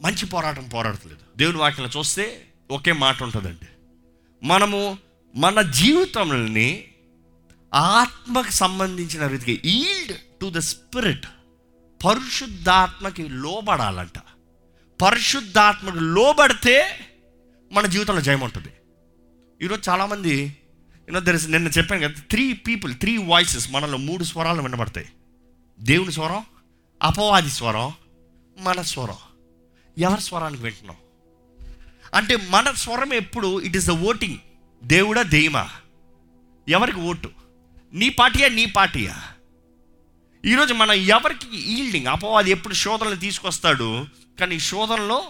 మంచి 0.04 0.26
పోరాటం 0.26 0.68
పోరాడతలేదు. 0.68 1.38
దేవుని 1.38 1.58
వాక్యం 1.58 1.90
చూస్తే 1.98 2.48
ఒకే 2.72 2.92
మాట 2.92 3.24
ఉంటుందండి. 3.24 3.68
మనము 4.44 4.98
మన 5.36 5.62
జీవితంని 5.62 6.88
ఆత్మకు 7.74 8.52
సంబంధించిన 8.52 9.28
రీతికి 9.28 9.70
ఈల్డ్ 9.70 10.18
టు 10.42 10.50
ద 10.50 10.58
స్పిరిట్ 10.58 11.26
పరిశుద్ధాత్మకి 12.06 13.30
లోబడాలంట. 13.30 14.20
పరిశుద్ధాత్మకు 15.02 15.98
లోబడితే 15.98 17.00
మన 17.72 17.86
జీవితంలో 17.86 18.22
జయం 18.22 18.42
ఉంటుంది. 18.42 18.70
ఈరోజు 19.62 19.90
చాలామంది 19.90 20.58
యూనో 21.10 21.20
దర్ 21.20 21.36
ఇస్ 21.36 21.50
నిన్న 21.50 21.68
చెప్పాను 21.68 22.08
కదా 22.08 22.22
త్రీ 22.30 22.54
పీపుల్ 22.54 22.96
త్రీ 22.96 23.18
వాయిసెస్ 23.18 23.72
మనలో 23.72 23.98
మూడు 23.98 24.24
స్వరాలు 24.24 24.62
వినబడతాయి. 24.62 25.08
దేవుని 25.80 26.12
స్వరం 26.12 26.46
అపవాది 27.04 27.50
స్వరం 27.50 27.94
మన 28.58 28.82
స్వరం. 28.82 29.33
ఎవరి 29.98 30.22
స్వరానికి 30.22 30.64
వింటున్నాం. 30.64 30.96
అంటే 32.14 32.38
మన 32.50 32.72
స్వరం 32.72 33.14
ఎప్పుడు 33.14 33.62
ఇట్ 33.62 33.78
ఈస్ 33.78 33.88
ద 33.88 33.92
ఓటింగ్ 33.92 34.38
దేవుడా 34.84 35.22
దెయ్యమా? 35.22 35.70
ఎవరికి 36.70 37.00
ఓటు? 37.00 37.30
నీ 37.94 38.10
పార్టీయా 38.10 38.48
నీ 38.48 38.66
పార్టీయా? 38.66 39.24
ఈరోజు 40.46 40.74
మనం 40.74 40.94
ఎవరికి 40.94 41.58
ఈల్డింగ్ 41.58 42.08
అపవాది 42.08 42.52
ఎప్పుడు 42.52 42.74
శోధనలు 42.74 43.16
తీసుకొస్తాడు 43.16 44.06
కానీ 44.40 44.60
శోధనలో 44.60 45.24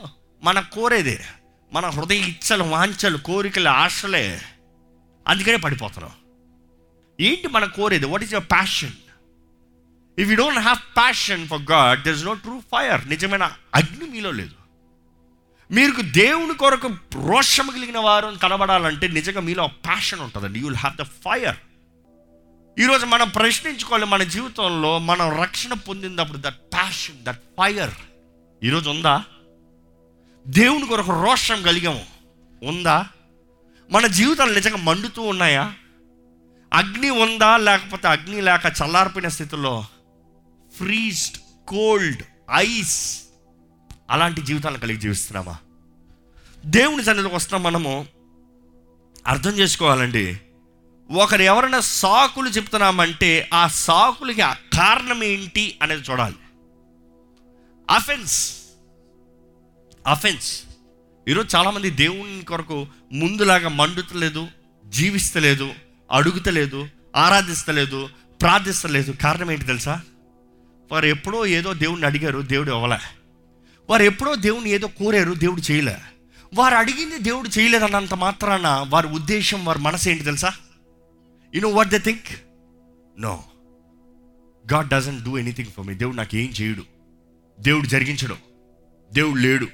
మన 0.43 0.59
కోరేదే 0.59 1.25
మన 1.73 1.85
హృదయ 1.85 2.17
ఇచ్చలు 2.17 2.63
వాంఛలు 2.63 3.17
కోరికలు 3.17 3.69
ఆశలే 3.69 4.41
అందుకనే 5.27 5.55
పడిపోతున్నాం. 5.55 6.11
ఏంటి 7.21 7.47
మన 7.47 7.65
కోరేది? 7.65 8.05
What 8.05 8.23
is 8.23 8.33
your 8.33 8.51
passion 8.51 8.91
if 10.19 10.29
you 10.29 10.35
don't 10.35 10.59
have 10.59 10.77
passion 10.77 11.47
for 11.47 11.61
God 11.61 12.03
there 12.03 12.15
is 12.15 12.25
no 12.25 12.33
true 12.33 12.59
fire 12.59 13.09
నిజమైన? 13.09 13.51
అగ్ని 13.75 14.09
మీలో 14.09 14.31
లేదు. 14.31 14.51
మీరు 15.71 16.01
దేవుని 16.01 16.53
కొరకు 16.53 16.87
రోషం 17.13 17.67
కలిగిన 17.67 17.97
వారు 17.97 18.35
కనబడాలంటే 18.43 19.07
నిజంగా 19.07 19.41
మీలో 19.41 19.67
ప్యాషన్ 19.67 20.19
ఉంటుందండి. 20.19 20.59
You 20.59 20.65
will 20.65 20.77
have 20.77 20.95
the 20.95 21.01
fire 21.01 21.55
ఈరోజు 22.79 23.05
మనం 23.05 23.29
ప్రశ్నించుకోవాలి 23.29 24.05
మన 24.05 24.23
జీవితంలో 24.23 24.99
మనం 24.99 25.41
రక్షణ 25.41 25.73
పొందినప్పుడు 25.73 26.37
దట్ 26.41 26.55
ప్యాషన్ 26.55 27.23
దట్ 27.23 27.39
ఫైర్ 27.39 27.91
ఈరోజు 28.63 28.89
ఉందా? 28.89 29.23
దేవుని 30.47 30.87
కొరకు 30.87 31.23
రోషం 31.23 31.63
కలిగాము. 31.63 32.05
ఉందా? 32.63 33.05
మన 33.91 34.07
జీవితాలు 34.07 34.53
నిజంగా 34.53 34.77
మండుతూ 34.77 35.21
ఉన్నాయా? 35.21 35.73
అగ్ని 36.73 37.09
ఉందా? 37.09 37.57
లేకపోతే 37.57 38.07
అగ్ని 38.07 38.41
లేక 38.41 38.73
చల్లారిపోయిన 38.83 39.29
స్థితిలో 39.29 39.85
ఫ్రీజ్డ్ 40.77 41.37
కోల్డ్ 41.67 42.23
ఐస్. 42.51 43.23
అలాంటి 44.09 44.41
జీవితాలను 44.41 44.79
కలిగి 44.79 44.97
జీవిస్తున్నామా? 44.97 45.57
దేవుని 46.65 47.03
సన్నిధికి 47.03 47.35
వస్తున్నాం 47.35 47.63
మనము. 47.63 48.07
అర్థం 49.27 49.51
చేసుకోవాలండి. 49.51 50.39
ఒకరు 51.11 51.41
ఎవరైనా 51.41 51.79
సాకులు 51.79 52.49
చెప్తున్నామంటే 52.49 53.49
ఆ 53.53 53.67
సాకులకి 53.67 54.41
ఆ 54.41 54.53
కారణం 54.53 55.23
ఏంటి 55.23 55.79
అనేది 55.81 56.01
చూడాలి. 56.11 56.35
అఫెన్స్ 57.89 58.55
అఫెన్స్ 60.07 60.63
ఈరోజు 61.27 61.57
చాలామంది 61.57 61.89
దేవుని 61.89 62.45
కొరకు 62.45 62.87
ముందులాగా 63.11 63.69
మండుతలేదు 63.69 64.47
జీవిస్తలేదు 64.89 65.73
అడుగుతలేదు 66.11 66.89
ఆరాధిస్తలేదు 67.15 68.09
ప్రార్థిస్తలేదు. 68.41 69.11
కారణం 69.11 69.51
ఏంటి 69.51 69.65
తెలుసా? 69.65 70.01
వారు 70.91 71.05
ఎప్పుడో 71.05 71.45
ఏదో 71.45 71.73
దేవుడిని 71.73 72.05
అడిగారు 72.05 72.39
దేవుడు 72.39 72.71
ఇవ్వలే. 72.71 72.97
వారు 73.89 74.03
ఎప్పుడో 74.03 74.35
దేవుని 74.35 74.69
ఏదో 74.69 74.87
కోరారు 74.87 75.33
దేవుడు 75.33 75.71
చేయలే. 75.71 75.97
వారు 76.53 76.75
అడిగింది 76.75 77.19
దేవుడు 77.19 77.59
చేయలేదన్నంత 77.59 78.13
మాత్రాన 78.13 78.85
వారి 78.89 79.07
ఉద్దేశం 79.07 79.65
వారి 79.65 79.79
మనసు 79.79 80.09
ఏంటి 80.09 80.23
తెలుసా? 80.23 80.53
You 81.55 81.61
know 81.61 81.69
what 81.69 81.89
they 81.89 82.03
think 82.03 82.27
no 83.21 83.43
God 84.73 84.87
doesn't 84.87 85.23
do 85.23 85.37
anything 85.37 85.67
for 85.67 85.87
me 85.87 85.93
దేవుడు 85.93 86.15
నాకు 86.15 86.37
ఏం 86.37 86.49
చేయడు. 86.49 86.83
దేవుడు 87.59 87.87
జరిగించడు. 87.87 88.35
దేవుడు 89.11 89.39
లేడు. 89.39 89.67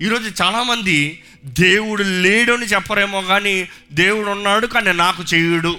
ఈరోజు 0.00 0.42
చాలామంది 0.42 1.22
దేవుడు 1.44 2.02
లేడు 2.02 2.52
అని 2.52 2.66
చెప్పరేమో 2.66 3.22
కానీ 3.22 3.68
దేవుడు 3.92 4.30
ఉన్నాడు 4.30 4.66
కానీ 4.66 4.92
నాకు 4.92 5.22
చేయడు. 5.34 5.76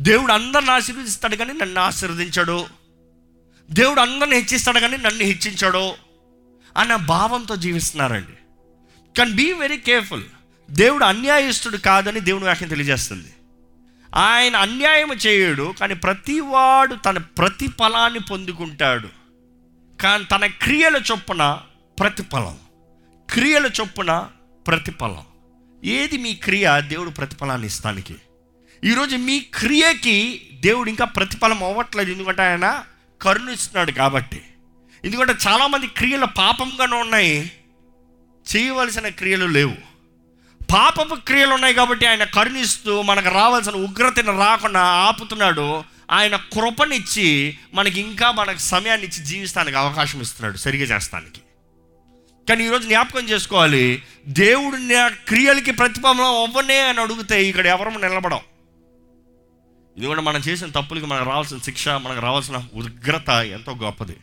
దేవుడు 0.00 0.32
అందరిని 0.32 0.70
ఆశీర్వదిస్తాడు 0.70 1.36
కానీ 1.36 1.52
నన్ను 1.52 1.80
ఆశీర్వదించడు. 1.80 2.66
దేవుడు 3.70 4.00
అందరిని 4.00 4.36
హెచ్చిస్తాడు 4.36 4.80
కానీ 4.80 4.96
నన్ను 4.96 5.24
హెచ్చించాడో 5.24 5.96
అన్న 6.76 6.96
భావంతో 6.96 7.56
జీవిస్తున్నారండి. 7.56 8.32
కానీ 9.18 9.30
బీ 9.30 9.52
వెరీ 9.52 9.78
కేర్ఫుల్. 9.78 10.24
దేవుడు 10.70 11.04
అన్యాయస్తుడు 11.04 11.76
కాదని 11.76 12.20
దేవుని 12.20 12.44
వాక్యం 12.44 12.68
తెలియజేస్తుంది. 12.68 13.32
ఆయన 14.14 14.56
అన్యాయం 14.56 15.12
చేయడు 15.12 15.74
కానీ 15.80 15.94
ప్రతివాడు 15.94 16.94
తన 16.94 17.18
ప్రతిఫలాన్ని 17.18 18.20
పొందుకుంటాడు. 18.20 19.08
కానీ 20.02 20.24
తన 20.24 20.46
క్రియల 20.46 21.02
చొప్పున 21.10 21.60
ప్రతిఫలం. 21.98 22.58
క్రియల 23.30 23.70
చొప్పున 23.80 24.28
ప్రతిఫలం. 24.66 25.24
ఏది 25.84 26.18
మీ 26.18 26.34
క్రియ? 26.34 26.82
దేవుడు 26.88 27.10
ప్రతిఫలాన్ని 27.10 27.66
ఇస్తానికి. 27.66 28.16
ఈరోజు 28.84 29.16
మీ 29.16 29.40
క్రియకి 29.40 30.42
దేవుడు 30.52 30.88
ఇంకా 30.88 31.04
ప్రతిఫలం 31.04 31.64
అవ్వట్లేదు. 31.64 32.10
ఎందుకంటే 32.10 32.42
ఆయన 32.42 32.84
కరుణిస్తున్నాడు 33.22 33.90
కాబట్టి. 33.90 34.42
ఎందుకంటే 35.04 35.34
చాలామంది 35.48 35.86
క్రియలు 35.86 36.26
పాపంగానే 36.26 36.96
ఉన్నాయి. 36.96 37.52
చేయవలసిన 38.56 39.08
క్రియలు 39.08 39.46
లేవు. 39.46 39.74
పాపపు 40.72 41.14
క్రియలు 41.14 41.54
ఉన్నాయి 41.54 41.74
కాబట్టి 41.74 42.06
ఆయన 42.06 42.24
కరుణిస్తూ 42.24 43.02
మనకు 43.02 43.28
రావాల్సిన 43.28 43.72
ఉగ్రతను 43.72 44.38
రాకుండా 44.38 44.80
ఆపుతున్నాడు. 44.80 45.84
ఆయన 46.10 46.36
కృపనిచ్చి 46.36 47.58
మనకి 47.74 48.00
ఇంకా 48.00 48.30
మనకు 48.30 48.58
సమయాన్ని 48.58 49.06
ఇచ్చి 49.06 49.24
జీవిస్తానికి 49.24 49.76
అవకాశం 49.76 50.20
ఇస్తున్నాడు 50.20 50.56
సరిగా 50.56 50.96
చేస్తానికి. 50.96 51.40
కానీ 52.48 52.66
ఈరోజు 52.66 52.88
జ్ఞాపకం 52.88 53.28
చేసుకోవాలి. 53.28 54.02
దేవుడు 54.28 54.76
నా 54.76 55.08
క్రియలకి 55.08 55.70
ప్రతిఫలం 55.70 56.20
అవ్వనే 56.20 56.78
అని 56.78 57.00
అడిగితే 57.00 57.44
ఇక్కడ 57.44 57.66
ఎవరు 57.66 57.90
నిలబడం 57.90 58.40
ఎందుకంటే 59.96 60.22
మనం 60.22 60.40
చేసిన 60.40 60.66
తప్పులకి 60.66 61.06
మనకు 61.06 61.24
రావాల్సిన 61.24 61.58
శిక్ష 61.58 61.88
మనకు 61.88 62.20
రావాల్సిన 62.20 62.64
ఉగ్రత 62.74 63.28
ఎంతో 63.28 63.72
గొప్పది. 63.72 64.16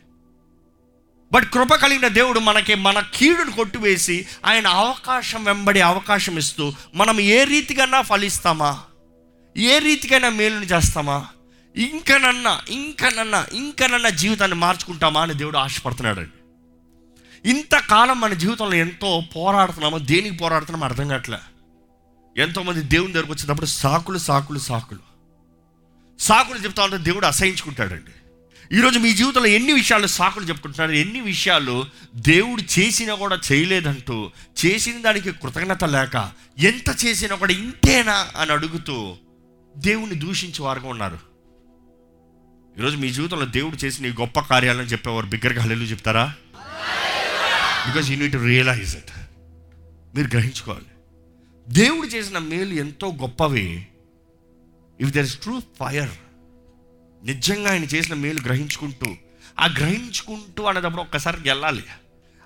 బట్ 1.32 1.50
కృప 1.50 1.74
కలిగిన 1.74 2.08
దేవుడు 2.08 2.40
మనకి 2.40 2.74
మన 2.74 3.00
కీడును 3.14 3.52
కొట్టివేసి 3.52 4.26
ఆయన 4.46 4.66
అవకాశం 4.66 5.44
వెంబడి 5.44 5.80
అవకాశం 5.80 6.38
ఇస్తూ 6.38 6.72
మనం 6.94 7.20
ఏ 7.20 7.44
రీతికైనా 7.44 8.02
ఫలిస్తామా? 8.02 8.80
ఏ 9.56 9.78
రీతికైనా 9.78 10.28
మేలుని 10.28 10.66
చేస్తామా? 10.66 11.26
ఇంకనన్నా 11.76 12.60
ఇంకనన్నా 12.68 13.46
ఇంకనన్నా 13.52 14.08
జీవితాన్ని 14.08 14.56
మార్చుకుంటామా 14.56 15.22
అని 15.22 15.34
దేవుడు 15.34 15.58
ఆశపడుతున్నాడండి. 15.58 16.30
ఇంతకాలం 17.50 18.20
మన 18.20 18.32
జీవితంలో 18.32 18.74
ఎంతో 18.74 19.22
పోరాడుతున్నామో 19.36 19.98
దేనికి 19.98 20.36
పోరాడుతున్నామో 20.36 20.84
అర్థం 20.86 21.08
కావట్లే. 21.08 21.38
ఎంతోమంది 22.36 22.80
దేవుని 22.80 23.12
దగ్గరకు 23.12 23.32
వచ్చేటప్పుడు 23.32 23.66
సాకులు 23.66 24.18
సాకులు 24.18 24.58
సాకులు. 24.58 25.07
సాకులు 26.20 26.58
చెప్తా 26.58 26.84
ఉంటే 26.84 26.98
దేవుడు 26.98 27.26
అసహించుకుంటాడండి. 27.26 28.10
ఈరోజు 28.78 28.98
మీ 28.98 29.12
జీవితంలో 29.12 29.46
ఎన్ని 29.46 29.72
విషయాలు 29.72 30.06
సాకులు 30.06 30.44
చెప్పుకుంటున్నారు? 30.44 30.92
ఎన్ని 30.92 31.20
విషయాలు 31.20 31.84
దేవుడు 32.16 32.80
చేసినా 32.80 33.14
కూడా 33.14 33.40
చేయలేదంటూ 33.52 34.30
చేసిన 34.66 35.02
దానికి 35.02 35.32
కృతజ్ఞత 35.32 35.84
లేక 35.84 36.32
ఎంత 36.58 37.04
చేసినా 37.04 37.36
కూడా 37.36 37.52
ఇంతేనా 37.52 38.28
అని 38.36 38.52
అడుగుతూ 38.52 39.16
దేవుణ్ణి 39.76 40.14
దూషించే 40.14 40.62
వారుగా 40.62 40.88
ఉన్నారు. 40.88 41.18
ఈరోజు 42.78 42.96
మీ 42.96 43.10
జీవితంలో 43.10 43.46
దేవుడు 43.46 43.76
చేసిన 43.76 44.06
ఈ 44.06 44.10
గొప్ప 44.10 44.40
కార్యాలను 44.40 44.82
చెప్పేవారు 44.82 45.26
బిగ్గరగా 45.26 45.62
హల్లెలు 45.62 45.84
చెప్తారా? 45.84 46.34
Because 47.88 48.10
you 48.10 48.18
need 48.18 48.32
to 48.32 48.38
realize 48.38 48.96
it 48.96 49.28
మీరు 50.16 50.28
గ్రహించుకోవాలి. 50.28 50.86
దేవుడు 51.68 52.06
చేసిన 52.06 52.38
మేలు 52.38 52.74
ఎంతో 52.74 53.08
గొప్పవి. 53.20 53.87
If 55.00 55.12
there 55.12 55.24
is 55.24 55.38
true 55.38 55.60
fire 55.78 56.12
నిజంగా 57.22 57.70
ఆయన 57.70 57.84
చేసిన 57.84 58.14
మేలు 58.14 58.40
గ్రహించుకుంటూ 58.40 59.08
ఆ 59.58 59.66
గ్రహించుకుంటూ 59.78 60.62
అనేటప్పుడు 60.62 61.02
ఒక్కసారి 61.02 61.48
వెళ్ళాలి. 61.48 61.84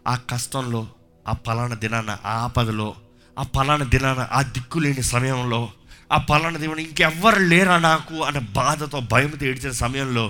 ఆ 0.06 0.16
కష్టంలో 0.30 0.82
ఆ 1.26 1.32
పలానా 1.46 1.74
దినాన 1.74 2.10
ఆ 2.24 2.32
ఆపదలో 2.44 2.86
ఆ 3.36 3.42
పలానా 3.42 3.84
దినాన 3.84 4.28
ఆ 4.32 4.42
దిక్కులేని 4.42 5.02
సమయంలో 5.02 5.60
ఆ 6.12 6.16
పలానా 6.30 6.58
దేవుడు 6.58 6.80
ఇంకెవ్వరు 6.80 7.40
లేరా 7.42 7.78
నాకు 7.78 8.14
అనే 8.22 8.38
బాధతో 8.52 9.00
భయంతో 9.12 9.46
ఏడ్చిన 9.46 9.70
సమయంలో 9.72 10.24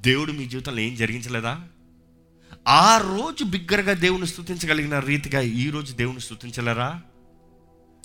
దేవుడు 0.00 0.32
మీ 0.32 0.44
జీవితంలో 0.44 0.80
ఏం 0.80 0.94
జరిగించలేదా? 0.94 1.52
ఆ 2.66 2.98
రోజు 3.08 3.44
బిగ్గరగా 3.44 3.92
దేవుని 3.94 4.26
స్థుతించగలిగిన 4.26 4.98
రీతిగా 4.98 5.40
ఈ 5.40 5.70
రోజు 5.70 5.92
దేవుని 5.92 6.20
స్థుతించలేరా 6.20 6.88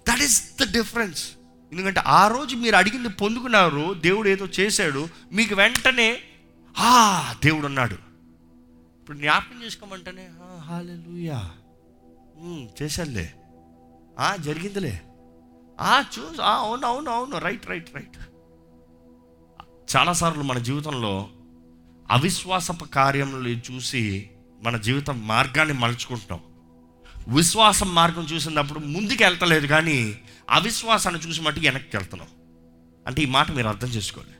దట్ 0.05 0.21
ఈస్ 0.21 0.37
ద 0.59 0.73
డిఫరెన్స్ 0.73 1.23
ఎందుకంటే 1.73 1.99
ఆ 2.05 2.27
రోజు 2.27 2.55
మీరు 2.55 2.75
అడిగింది 2.75 3.09
పొందుకున్నారు 3.09 3.93
దేవుడు 4.01 4.29
ఏదో 4.29 4.45
చేశాడు 4.59 5.09
మీకు 5.31 5.55
వెంటనే 5.55 6.09
ఆ 6.75 6.91
దేవుడు 7.43 7.65
ఉన్నాడు 7.65 7.97
ఇప్పుడు 8.99 9.17
జ్ఞాపకం 9.17 9.63
చేసుకోమంటేనే 9.63 10.25
హాలెలుయా. 10.59 11.39
చేశాడులే 12.83 13.33
ఆ, 14.19 14.35
జరిగిందిలే. 14.35 15.01
ఆ 15.79 16.03
చూ 16.13 16.41
ఆ, 16.41 16.53
అవును 16.57 16.87
అవును 16.87 17.11
అవును 17.11 17.37
రైట్ 17.37 17.67
రైట్ 17.67 17.95
రైట్. 17.95 18.17
చాలాసార్లు 19.95 20.43
మన 20.43 20.57
జీవితంలో 20.57 21.29
అవిశ్వాసపు 22.11 22.85
కార్యములు 22.85 23.49
చూసి 23.49 24.03
మన 24.61 24.77
జీవితం 24.77 25.27
మార్గాన్ని 25.27 25.73
మలుచుకుంటాం 25.73 26.41
విశ్వాసం 27.27 27.95
మార్గం 27.95 28.23
చూసినప్పుడు 28.23 28.79
ముందుకు 28.79 29.23
వెళ్తలేదు 29.23 29.67
కానీ 29.67 30.19
అవిశ్వాసాన్ని 30.49 31.21
చూసి 31.21 31.41
మట్టుకు 31.41 31.65
వెనక్కి 31.65 31.97
వెళ్తున్నాం 31.97 32.29
అంటే 33.07 33.21
ఈ 33.21 33.25
మాట 33.25 33.51
మీరు 33.51 33.67
అర్థం 33.67 33.87
చేసుకోవాలి 33.87 34.31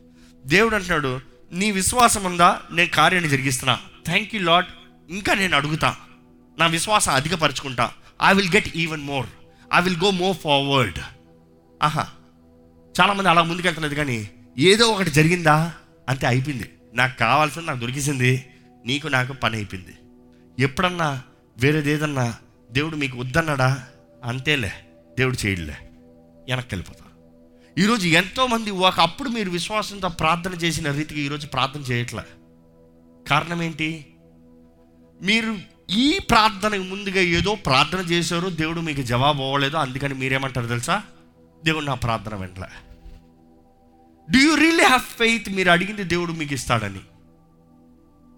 దేవుడు 0.45 0.75
అంటున్నాడు 0.75 1.19
నీ 1.51 1.71
విశ్వాసం 1.71 2.23
ఉందా? 2.23 2.61
నేను 2.71 2.89
కార్యాన్ని 2.89 3.29
జరిగిస్తున్నా. 3.29 3.79
థ్యాంక్ 4.05 4.35
యూ 4.35 4.41
లాడ్ 4.41 4.65
ఇంకా 5.09 5.33
నేను 5.33 5.55
అడుగుతా. 5.55 5.95
నా 6.59 6.65
విశ్వాసం 6.65 7.13
అధికపరచుకుంటా. 7.13 7.91
I 8.23 8.33
will 8.33 8.49
get 8.55 8.77
even 8.77 9.01
more 9.01 9.27
I 9.73 9.81
will 9.81 9.97
go 9.97 10.11
more 10.11 10.37
forward 10.37 10.99
ఆహా. 11.83 12.07
చాలామంది 13.01 13.29
అలా 13.29 13.43
ముందుకెళ్తలేదు 13.43 13.93
కానీ 13.93 14.29
ఏదో 14.57 14.85
ఒకటి 14.85 15.11
జరిగిందా? 15.11 15.73
అంతే 16.09 16.27
అయిపోయింది. 16.27 16.71
నాకు 16.93 17.19
కావాల్సింది 17.19 17.67
నాకు 17.67 17.79
దొరికిసింది. 17.79 18.45
నీకు 18.85 19.07
నాకు 19.07 19.33
పని 19.33 19.55
అయిపోయింది. 19.55 19.95
ఎప్పుడన్నా 20.59 21.21
వేరేది 21.57 21.91
ఏదన్నా 21.91 22.35
దేవుడు 22.73 22.95
మీకు 22.95 23.17
వద్దన్నాడా? 23.17 23.87
అంతేలే. 24.23 24.71
దేవుడు 25.17 25.45
చేయడులే. 25.45 25.77
వెనక్కి 26.49 26.75
వెళ్ళిపోతారు 26.75 27.13
ఈరోజు 27.79 28.07
ఎంతోమంది 28.07 28.71
ఒకప్పుడు 28.71 29.29
మీరు 29.29 29.49
విశ్వాసంతో 29.49 30.07
ప్రార్థన 30.07 30.53
చేసిన 30.53 30.91
రీతికి 30.91 31.21
ఈరోజు 31.21 31.47
ప్రార్థన 31.47 31.79
చేయట్లే. 31.79 32.21
కారణం 33.29 33.63
ఏంటి? 33.63 34.05
మీరు 35.21 35.57
ఈ 35.89 36.19
ప్రార్థనకు 36.29 36.81
ముందుగా 36.81 37.21
ఏదో 37.21 37.55
ప్రార్థన 37.55 37.99
చేశారు 37.99 38.49
దేవుడు 38.49 38.79
మీకు 38.79 39.01
జవాబు 39.01 39.43
అవ్వలేదు 39.43 39.77
అందుకని 39.77 40.13
మీరేమంటారు 40.13 40.67
తెలుసా? 40.67 41.03
దేవుడు 41.65 41.85
నా 41.85 41.93
ప్రార్థన 41.93 42.35
వెంటలే 42.35 42.67
do 44.31 44.39
you 44.39 44.55
really 44.55 44.83
have 44.83 45.01
faith 45.01 45.49
మీరు 45.49 45.71
అడిగింది 45.71 46.03
దేవుడు 46.03 46.31
మీకు 46.31 46.53
ఇస్తాడని. 46.53 46.99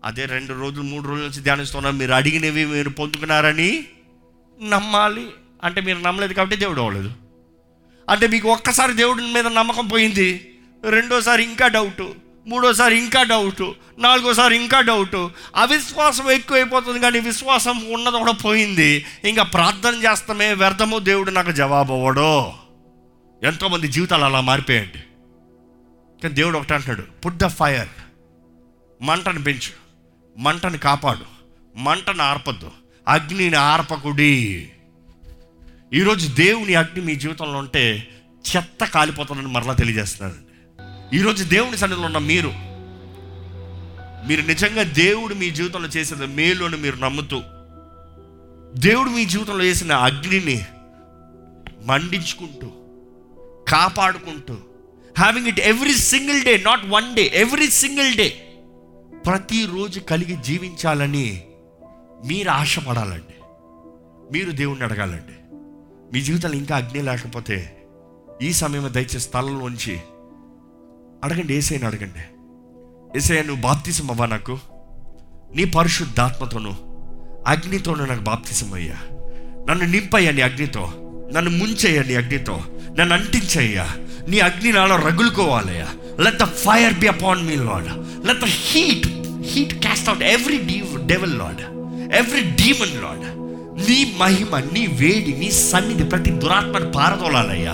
అదే 0.03 0.25
రెండు 0.25 0.53
రోజులు 0.53 0.81
మూడు 0.81 1.07
రోజుల 1.07 1.23
నుంచి 1.23 1.41
ధ్యానిస్తున్నారు. 1.41 1.95
మీరు 1.95 2.11
అడిగినవి 2.11 2.65
మీరు 2.65 2.89
పొందుకున్నారని 2.89 3.87
నమ్మాలి. 4.61 5.27
అంటే 5.63 5.81
మీరు 5.81 5.97
నమ్మలేదు 5.97 6.33
కాబట్టి 6.33 6.55
దేవుడు 6.55 6.81
అవ్వలేదు. 6.81 7.11
అంటే 8.09 8.27
మీకు 8.27 8.49
ఒక్కసారి 8.49 8.93
దేవుడి 8.93 9.33
మీద 9.33 9.47
నమ్మకం 9.47 9.87
పోయింది. 9.87 10.57
రెండోసారి 10.89 11.43
ఇంకా 11.43 11.67
డౌటు 11.67 12.15
మూడోసారి 12.47 12.97
ఇంకా 12.97 13.23
డౌటు 13.23 13.75
నాలుగోసారి 13.99 14.55
ఇంకా 14.55 14.81
డౌటు 14.81 15.31
అవిశ్వాసం 15.55 16.31
ఎక్కువైపోతుంది 16.31 16.99
కానీ 16.99 17.19
విశ్వాసం 17.19 17.93
ఉన్నది 17.93 18.17
కూడా 18.17 18.31
పోయింది. 18.31 19.05
ఇంకా 19.23 19.43
ప్రార్థన 19.43 19.93
చేస్తామే 19.93 20.53
వ్యర్థము 20.53 20.99
దేవుడు 20.99 21.31
నాకు 21.31 21.51
జవాబు 21.51 21.93
అవ్వడు. 21.93 22.51
ఎంతోమంది 23.43 23.87
జీవితాలు 23.87 24.23
అలా 24.23 24.41
మారిపోయండి 24.41 24.97
కానీ 26.23 26.33
దేవుడు 26.33 26.57
ఒకటి 26.57 26.73
అంటున్నాడు 26.73 27.01
పుట్ 27.01 27.37
ద 27.37 27.47
ఫైర్ 27.47 27.87
మంటను 29.01 29.43
పెంచు 29.43 29.85
మంటను 30.37 30.77
కాపాడు 30.77 31.25
మంటను 31.77 32.23
ఆర్పద్దు. 32.23 32.71
అగ్నిని 33.07 33.55
ఆర్పకుడి. 33.55 34.71
ఈరోజు 35.93 36.27
దేవుని 36.27 36.75
అగ్ని 36.75 37.01
మీ 37.01 37.15
జీవితంలో 37.15 37.59
ఉంటే 37.59 38.07
చెత్త 38.45 38.83
కాలిపోతుందని 38.83 39.47
మరలా 39.47 39.73
తెలియజేస్తున్నానండి 39.73 40.45
ఈరోజు 41.17 41.43
దేవుని 41.43 41.77
సన్నిధిలో 41.77 42.05
ఉన్న 42.05 42.17
మీరు 42.17 42.51
మీరు 44.27 44.41
నిజంగా 44.41 44.83
దేవుడు 44.83 45.35
మీ 45.35 45.51
జీవితంలో 45.51 45.87
చేసిన 45.87 46.25
మేలు 46.25 46.65
అని 46.65 46.77
మీరు 46.77 46.95
నమ్ముతూ 46.95 47.39
దేవుడు 48.79 49.09
మీ 49.09 49.25
జీవితంలో 49.25 49.63
చేసిన 49.63 49.93
అగ్నిని 49.93 50.65
మండించుకుంటూ 51.85 52.67
కాపాడుకుంటూ 53.67 54.57
having 55.17 55.47
it 55.47 55.59
every 55.59 55.93
single 55.93 56.43
day 56.43 56.57
not 56.57 56.85
one 56.85 57.15
day 57.15 57.31
every 57.35 57.67
single 57.67 58.15
day 58.15 58.29
ప్రతిరోజు 59.25 59.99
కలిగి 59.99 60.35
జీవించాలని 60.43 61.43
మీరు 62.23 62.49
ఆశపడాలండి. 62.49 63.35
మీరు 64.31 64.51
దేవుణ్ణి 64.51 64.83
అడగాలండి. 64.83 65.55
మీ 66.13 66.21
జీవితంలో 66.21 66.55
ఇంకా 66.55 66.75
అగ్ని 66.75 67.01
లేకపోతే 67.01 67.83
ఈ 68.41 68.53
సమయంలో 68.53 68.89
దయచేసి 68.89 69.19
స్థలంలోంచి 69.19 69.99
అడగండి 71.23 71.53
ఏసైని 71.53 71.85
అడగండి. 71.85 72.23
ఏసయ్య 73.17 73.43
నువ్వు 73.43 73.61
బాప్తిసం 73.61 74.11
అవ్వా 74.11 74.25
నాకు. 74.25 74.59
నీ 75.55 75.63
పరిశుద్ధాత్మతోను 75.63 76.69
అగ్నితోను 77.47 78.05
నాకు 78.05 78.21
బాప్తిసం 78.21 78.73
అయ్యా. 78.73 78.95
నన్ను 79.69 79.85
నింపయ్యా 79.85 80.31
నీ 80.31 80.41
అగ్నితో. 80.41 80.91
నన్ను 81.33 81.51
ముంచేయ్యా 81.51 82.03
నీ 82.03 82.15
అగ్నితో. 82.15 82.59
నన్ను 82.99 83.15
అంటించయ్యా. 83.15 83.87
నీ 84.27 84.39
అగ్ని 84.39 84.71
నాలో 84.71 84.95
రగులుకోవాలయ్యా. 84.95 85.87
Let 86.19 86.37
the 86.37 86.43
fire 86.43 86.99
be 86.99 87.07
upon 87.07 87.47
me 87.47 87.55
Lord 87.55 88.25
let 88.27 88.39
the 88.39 88.45
heat 88.45 89.07
heat 89.41 89.81
cast 89.81 90.09
out 90.09 90.23
every 90.23 90.57
the 90.57 90.83
devil 91.05 91.39
Lord 91.39 91.74
every 92.11 92.41
demon 92.55 93.01
Lord 93.01 93.23
నీ 93.87 94.13
మహిమ 94.17 94.57
నీ 94.73 94.87
వేడి 94.99 95.33
నీ 95.33 95.51
సన్నిధి 95.51 96.03
ప్రతి 96.03 96.31
దురాత్మను 96.33 96.91
పారదోలాలయ్యా. 96.91 97.73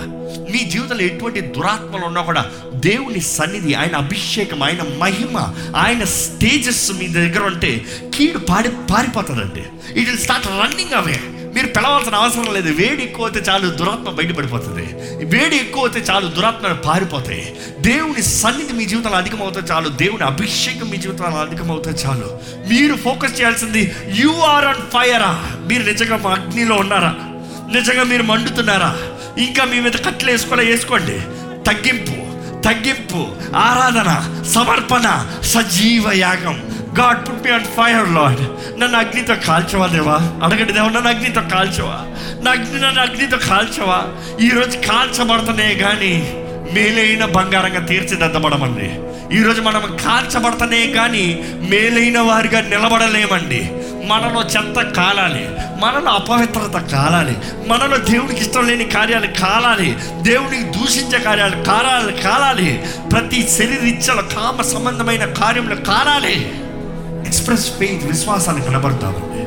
నీ 0.49 0.59
జీవితంలో 0.63 1.03
ఎటువంటి 1.03 1.41
దురాత్మలు 1.41 2.05
ఉన్నా 2.05 2.21
కూడా 2.21 2.43
దేవుని 2.79 3.19
సన్నిధి 3.29 3.75
ఆయన 3.75 3.95
అభిషేకం 3.95 4.63
ఆయన 4.63 4.81
మహిమ 4.97 5.35
ఆయన 5.75 6.03
స్టేజెస్ 6.15 6.91
మీ 6.91 7.07
దగ్గర 7.07 7.43
ఉంటే 7.43 7.71
కీడు 8.15 8.37
పాడి 8.49 8.69
పారిపోతుందండి 8.91 9.63
it 9.93 10.09
will 10.09 10.19
start 10.19 10.47
running 10.61 10.93
away 10.93 11.17
మీరు 11.53 11.67
పిలవాల్సిన 11.67 12.15
అవసరం 12.15 12.53
లేదు. 12.53 12.73
వేడి 12.73 13.03
ఎక్కువ 13.03 13.25
అయితే 13.25 13.51
చాలు 13.51 13.69
దురాత్మ 13.69 14.09
బయటపడిపోతుంది. 14.09 14.85
వేడి 15.25 15.55
ఎక్కువ 15.55 15.85
అయితే 15.85 16.11
చాలు 16.11 16.27
దురాత్మ 16.27 16.73
పారిపోతాయి. 16.73 17.55
దేవుని 17.79 18.21
సన్నిధి 18.21 18.73
మీ 18.73 18.85
జీవితంలో 18.85 19.17
అధికమవుతే 19.17 19.59
చాలు. 19.71 19.89
దేవుని 19.89 20.23
అభిషేకం 20.23 20.89
మీ 20.89 20.97
జీవితంలో 20.97 21.37
అధికమవుతే 21.37 21.89
చాలు. 21.89 22.39
మీరు 22.73 22.95
ఫోకస్ 22.95 23.39
చేయాల్సింది 23.39 23.95
యు 24.15 24.29
ఆర్ 24.29 24.65
ఆన్ 24.65 24.81
ఫైరా 24.81 25.51
మీరు 25.67 25.83
నిజంగా 25.83 26.17
మా 26.17 26.31
అగ్నిలో 26.31 26.75
ఉన్నారా? 26.75 27.15
నిజంగా 27.79 28.03
మీరు 28.03 28.23
మండుతున్నారా? 28.23 28.97
ఇంకా 29.37 29.63
మీ 29.63 29.79
మీద 29.79 29.91
కట్లు 29.91 30.31
వేసుకోలే 30.31 30.63
వేసుకోండి. 30.63 31.21
తగ్గింపు 31.63 32.31
తగ్గింపు 32.61 33.27
ఆరాధన 33.55 34.43
సమర్పణ 34.43 35.25
సజీవ 35.41 36.11
యాగం. 36.11 36.70
God 36.99 37.29
put 37.29 37.43
me 37.43 37.51
on 37.51 37.63
fire 37.63 38.09
Lord 38.09 38.79
నన్ను 38.79 38.99
అగ్నితో 38.99 39.35
కాల్చవా 39.35 39.87
దేవా 39.87 40.13
అడగండి 40.43 40.73
దేవా 40.73 40.87
నన్ను 40.87 41.09
అగ్నితో 41.09 41.41
కాల్చవా 41.41 41.95
నా 42.43 42.51
అగ్ని 42.51 42.81
నన్ను 42.81 43.01
అగ్నితో 43.01 43.37
కాల్చవా 43.37 44.03
ఈరోజు 44.41 44.77
కాల్చబడుతున్నాయి 44.77 45.75
కానీ 45.75 46.33
మేలైన 46.73 47.25
బంగారంగా 47.25 47.79
తీర్చిదిద్దబడమండి. 47.79 48.99
ఈరోజు 49.37 49.61
మనం 49.61 49.97
కాల్చబడతనే 50.05 50.87
కానీ 50.87 51.43
మేలైన 51.69 52.19
వారిగా 52.19 52.61
నిలబడలేమండి. 52.61 53.71
మనలో 54.07 54.41
చెత్త 54.41 54.95
కాలాలి. 54.95 55.49
మనలో 55.81 56.11
అపవిత్రత 56.11 56.81
కాలాలి. 56.81 57.37
మనలో 57.67 57.97
దేవునికి 57.97 58.41
ఇష్టం 58.41 58.67
లేని 58.67 58.83
కార్యాలు 58.83 59.27
కాలాలి. 59.27 59.97
దేవునికి 60.21 60.63
దూషించే 60.63 61.19
కార్యాలు 61.19 61.63
కాలాలి 61.63 62.21
కాలాలి. 62.21 62.83
ప్రతి 63.11 63.49
శరీర 63.49 63.83
ఇచ్చల 63.83 64.21
కామ 64.21 64.61
సంబంధమైన 64.61 65.25
కార్యములు 65.25 65.75
కాలాలి. 65.75 66.53
ఎక్స్ప్రెస్ 67.25 67.67
ఫెయిత్ 67.79 68.05
విశ్వాసాన్ని 68.05 68.63
కనబడతామండి 68.67 69.41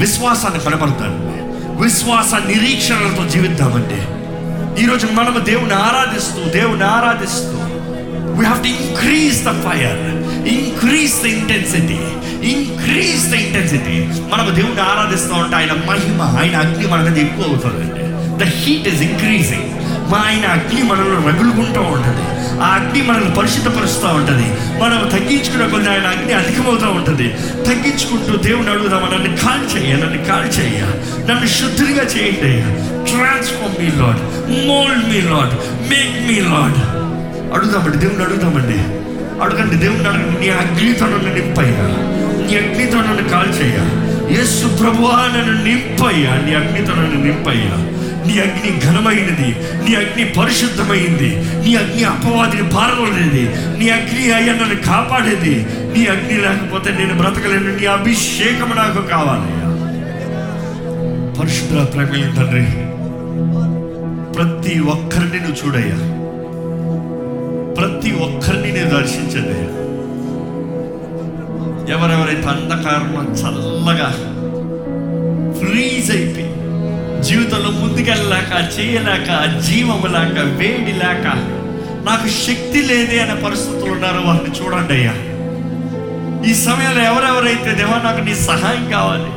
విశ్వాసాన్ని 0.00 0.60
కనబడతామండి 0.60 1.28
విశ్వాస 1.82 2.34
నిరీక్షణలతో 2.46 3.22
జీవిద్దామండి 3.28 4.00
ఈరోజు 4.82 5.06
మనము 5.12 5.38
దేవుని 5.50 5.74
ఆరాధిస్తూ 5.88 6.40
దేవుని 6.52 6.84
ఆరాధిస్తూ 6.96 7.58
we 8.36 8.44
have 8.44 8.62
to 8.62 8.70
increase 8.78 9.38
the 9.44 9.52
fire 9.64 10.02
increase 10.56 11.16
the 11.22 11.26
intensity 11.38 11.98
increase 12.52 13.24
the 13.30 13.34
intensity 13.46 13.96
మనము 14.32 14.50
దేవుని 14.50 14.80
ఆరాధిస్తూ 14.80 15.34
ఉంటే 15.34 15.56
ఆయన 15.56 15.72
మహిమ 15.90 16.22
ఆయన 16.40 16.56
అగ్ని 16.56 16.86
మన 16.86 17.00
మీద 17.00 17.18
ఎక్కువ 17.18 17.44
అవుతుందండి 17.44 18.04
ద 18.40 18.48
హీట్ 18.60 18.88
ఇస్ 18.88 19.02
ఇంక్రీజింగ్ 19.02 19.68
మా 20.10 20.18
ఆయన 20.28 20.46
అగ్ని 20.46 20.82
మనలో 20.82 21.16
రగులుకుంటూ 21.28 21.80
ఉంటుంది. 21.80 22.24
ఆ 22.62 22.66
అగ్ని 22.66 23.02
మనల్ని 23.02 23.30
పరిశుద్ధపరుస్తూ 23.30 24.08
ఉంటుంది. 24.08 24.46
మనం 24.80 25.08
తగ్గించుకున్న 25.08 25.66
కొద్ది 25.66 25.90
ఆయన 25.90 26.06
అగ్ని 26.06 26.32
అధికమవుతూ 26.32 26.86
ఉంటుంది. 26.86 27.28
తగ్గించుకుంటూ 27.66 28.36
దేవుని 28.36 28.70
అడుగుదామా? 28.70 29.08
నన్ను 29.08 29.36
కాల్ 29.36 29.76
చేయ 29.76 29.96
నన్ను 29.96 30.24
కాల్ 30.24 30.60
చేయ 30.60 30.80
నన్ను 31.30 31.46
శుద్ధిగా 31.46 32.04
చేయండి 32.04 32.48
అయ్యా 32.48 32.66
transform 33.04 33.76
me 33.80 33.86
Lord 33.86 34.20
mould 34.66 35.08
me 35.08 35.20
Lord 35.20 35.54
make 35.90 36.28
me 36.28 36.40
Lord 36.40 36.78
అడుగుదామండి 37.52 37.96
దేవుని 37.96 38.24
అడుగుదామండి. 38.24 38.78
అడగండి 39.44 39.74
దేవుని 39.74 40.08
అడగండి. 40.08 40.40
నీ 40.40 40.48
అగ్నితో 40.48 41.06
నన్ను 41.06 41.34
నింపయ్యా. 41.34 41.86
నీ 42.46 42.56
అగ్నితో 42.56 42.98
నన్ను 42.98 43.28
కాల్ 43.28 43.62
చేయ 43.62 43.78
యేసు 44.36 44.76
ప్రభువా 44.76 45.16
నన్ను 45.36 45.64
నింపయ్యా. 45.64 46.30
నీ 46.30 46.54
అగ్నితో 46.54 46.94
నన్ను 46.94 47.24
నింపయ్యా. 47.24 48.01
నీ 48.26 48.34
అగ్ని 48.40 48.70
ఘనమైనది 48.84 49.50
నీ 49.84 49.94
అగ్ని 49.94 50.24
పరిశుద్ధమైంది 50.30 51.30
నీ 51.64 51.76
అగ్ని 51.76 52.04
అపవాదిని 52.04 52.66
పారదోలేది 52.70 53.44
నీ 53.78 53.88
అగ్ని 53.90 54.24
అయ్యా 54.32 54.52
నన్ను 54.52 54.78
కాపాడేది 54.86 55.54
నీ 55.94 56.06
అగ్ని 56.06 56.36
లేకపోతే 56.40 56.90
నేను 56.92 57.14
బ్రతకలేను 57.16 57.76
నీ 57.76 57.86
అభిషేకం 57.88 58.70
నాకు 58.76 59.02
కావాలయ్యా 59.08 59.68
పరిశుద్ధ 61.38 61.84
ప్రేమ 61.92 62.32
తండ్రి 62.36 62.64
ప్రతి 64.36 64.74
ఒక్కరిని 64.86 65.38
నువ్వు 65.38 65.56
చూడయ్యా. 65.60 65.98
ప్రతి 67.74 68.10
ఒక్కరిని 68.22 68.70
నేను 68.72 68.90
దర్శించదయ్యా 68.90 69.70
ఎవరెవరైతే 71.94 72.48
అంధకారంలో 72.48 73.22
చల్లగా 73.40 74.08
ఫ్రీజ్ 75.58 76.10
అయిపోయి 76.10 76.48
జీవితంలో 77.22 77.70
ముందుకెళ్ళలేక 77.72 78.52
చేయలేక 78.74 79.28
జీవము 79.60 80.08
లేక 80.08 80.38
వేడి 80.58 80.94
లేక 80.98 81.26
నాకు 82.06 82.28
శక్తి 82.38 82.80
లేదే 82.82 83.18
అనే 83.20 83.36
పరిస్థితులు 83.44 83.92
ఉన్నారో 83.92 84.20
వారిని 84.20 84.52
చూడండి 84.58 84.94
అయ్యా. 84.94 85.14
ఈ 86.48 86.52
సమయంలో 86.62 87.02
ఎవరెవరైతే 87.02 87.72
దేవా 87.72 87.96
నాకు 88.04 88.20
నీ 88.20 88.34
సహాయం 88.46 88.86
కావాలి 88.90 89.30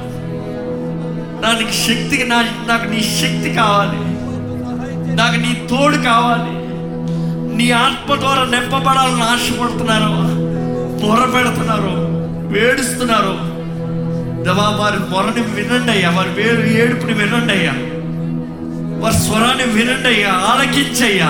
నాకు 1.43 1.65
శక్తికి 1.81 2.25
నా 2.25 2.37
నాకు 2.67 2.85
నీ 2.85 3.01
శక్తి 3.15 3.49
కావాలి 3.53 3.99
నాకు 5.15 5.37
నీ 5.37 5.51
తోడు 5.69 5.97
కావాలి 6.03 6.53
నీ 7.57 7.67
ఆత్మ 7.79 8.15
ద్వారా 8.15 8.43
నింపబడాలని 8.45 9.25
ఆశపడుతున్నారు 9.25 10.13
పొర 11.01 11.19
పెడుతున్నారు 11.35 11.93
వేడుస్తున్నారు 12.51 13.35
దేవా 14.45 14.69
వారి 14.79 14.99
మొరని 15.09 15.41
వినండి 15.41 15.91
అయ్యా. 15.91 16.09
వారి 16.09 16.29
వేరు 16.29 16.81
ఏడుపుని 16.81 17.13
వినండి 17.13 17.53
అయ్యా. 17.53 17.73
వారి 18.99 19.15
స్వరాన్ని 19.15 19.63
వినండి 19.73 20.07
అయ్యా. 20.07 20.31
ఆలకించయ్యా 20.31 21.29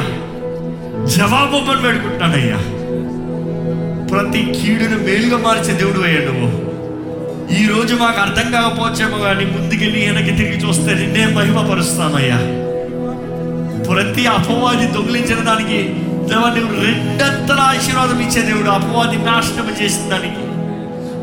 జవాబు 1.06 1.72
అని 1.72 1.82
పెడుకుంటానయ్యా 1.82 2.60
ప్రతి 4.08 4.54
కీడును 4.56 4.98
మేలుగా 4.98 5.38
మార్చే 5.38 5.74
దేవుడు 5.74 6.00
అయ్యా 6.00 6.22
నువ్వు. 6.22 6.50
ఈ 7.60 7.68
రోజు 7.68 7.96
మాకు 7.96 8.20
అర్థం 8.22 8.52
కాకపోవచ్చేమో 8.52 9.18
కానీ 9.18 9.46
ముందుకెళ్ళి 9.46 10.06
వెనక్కి 10.06 10.32
తిరిగి 10.32 10.58
చూస్తే 10.58 10.94
నిన్నే 10.94 11.26
మహిమపరుస్తామయ్యా 11.26 12.38
ప్రతి 13.84 14.28
అపవాది 14.28 14.88
దొంగిలించిన 14.88 15.40
దానికి 15.40 15.80
దేవా 16.30 16.50
నువ్వు 16.50 16.86
రెండంతల 16.86 17.60
ఆశీర్వాదం 17.60 18.20
ఇచ్చే 18.22 18.42
దేవుడు. 18.42 18.70
అపవాది 18.70 19.18
నాశనం 19.18 19.76
చేసిన 19.82 20.10
దానికి. 20.10 20.45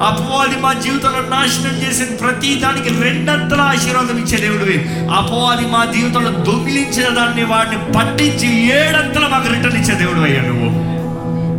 అపవాది 0.01 0.57
మా 0.61 0.73
జీవితంలో 0.83 1.21
నాశనం 1.29 1.75
చేసిన 1.83 2.17
ప్రతి 2.17 2.51
దానికి 2.61 2.91
రెండంతల 3.03 3.61
ఆశీర్వాదం 3.69 4.19
ఇచ్చే 4.19 4.39
దేవుడివి 4.39 4.77
అపవాది 5.13 5.67
మా 5.67 5.85
జీవితంలో 5.93 6.33
దొంగిలించిన 6.45 7.09
దాన్ని 7.15 7.45
వాడిని 7.45 7.79
పట్టించి 7.95 8.49
ఏడంతల 8.77 9.27
మాకు 9.27 9.49
రిటర్న్ 9.49 9.79
ఇచ్చే 9.79 9.95
దేవుడు 9.95 10.21
అయ్యా 10.21 10.43
నువ్వు. 10.43 10.71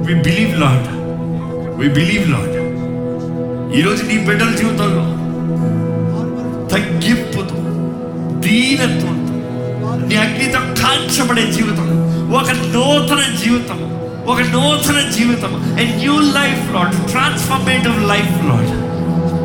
We 0.07 0.15
believe 0.23 0.55
Lord 0.59 0.87
we 1.79 1.89
believe 1.89 2.27
Lord 2.31 2.55
ఈరోజు 3.75 4.01
నీ 4.03 4.17
బిడ్డల 4.25 4.51
జీవితంలో 4.55 5.05
తగ్గింపుతో 6.73 7.57
దీనత్వంతో 8.39 9.31
నీ 10.07 10.15
అగ్నితో 10.17 10.59
కాంక్షపడే 10.81 11.45
జీవితం 11.51 11.89
ఒక 12.35 12.49
నూతన 12.71 13.21
జీవితం 13.43 13.79
ఒక 14.25 14.39
నూతన 14.39 15.09
జీవితం. 15.09 15.77
A 15.79 15.83
new 15.95 16.19
life 16.19 16.73
Lord 16.73 17.11
transformative 17.11 18.09
life 18.09 18.37
Lord 18.43 18.69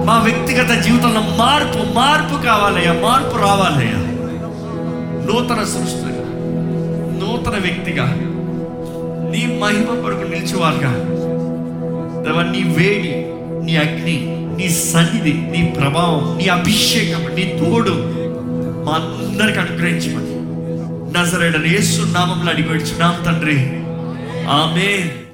మా 0.06 0.18
వ్యక్తిగత 0.18 0.82
జీవితంలో 0.82 1.20
మార్పు 1.20 1.94
మార్పు 1.94 2.46
కావాలయ్యా 2.46 2.92
మార్పు 2.92 3.36
రావాలయ్యా. 3.38 3.98
నూతన 5.26 5.64
సృష్టిగా 5.64 6.24
నూతన 7.22 7.58
వ్యక్తిగా 7.60 8.04
నీ 9.30 9.58
మహిమ 9.62 10.00
కొరకు 10.02 10.30
నిలిచేవారుగా. 10.30 10.92
దేవా 12.22 12.42
నీ 12.42 12.62
వేడి 12.62 13.14
నీ 13.64 13.76
అగ్ని 13.76 14.16
నీ 14.56 14.68
సన్నిధి 14.68 15.32
నీ 15.32 15.74
ప్రభావం 15.80 16.38
నీ 16.38 16.48
అభిషేకం 16.48 17.34
నీ 17.34 17.44
తోడు 17.60 17.94
మా 18.86 18.92
అందరికి 18.92 19.58
అనుగ్రహించమని. 19.58 20.28
నజరేడని 21.18 21.68
యేసు 21.68 22.02
నామంలో 22.02 22.52
అడిగి 22.52 22.68
వచ్చినాం 22.68 23.14
తండ్రి. 23.26 23.84
Amém. 24.48 25.27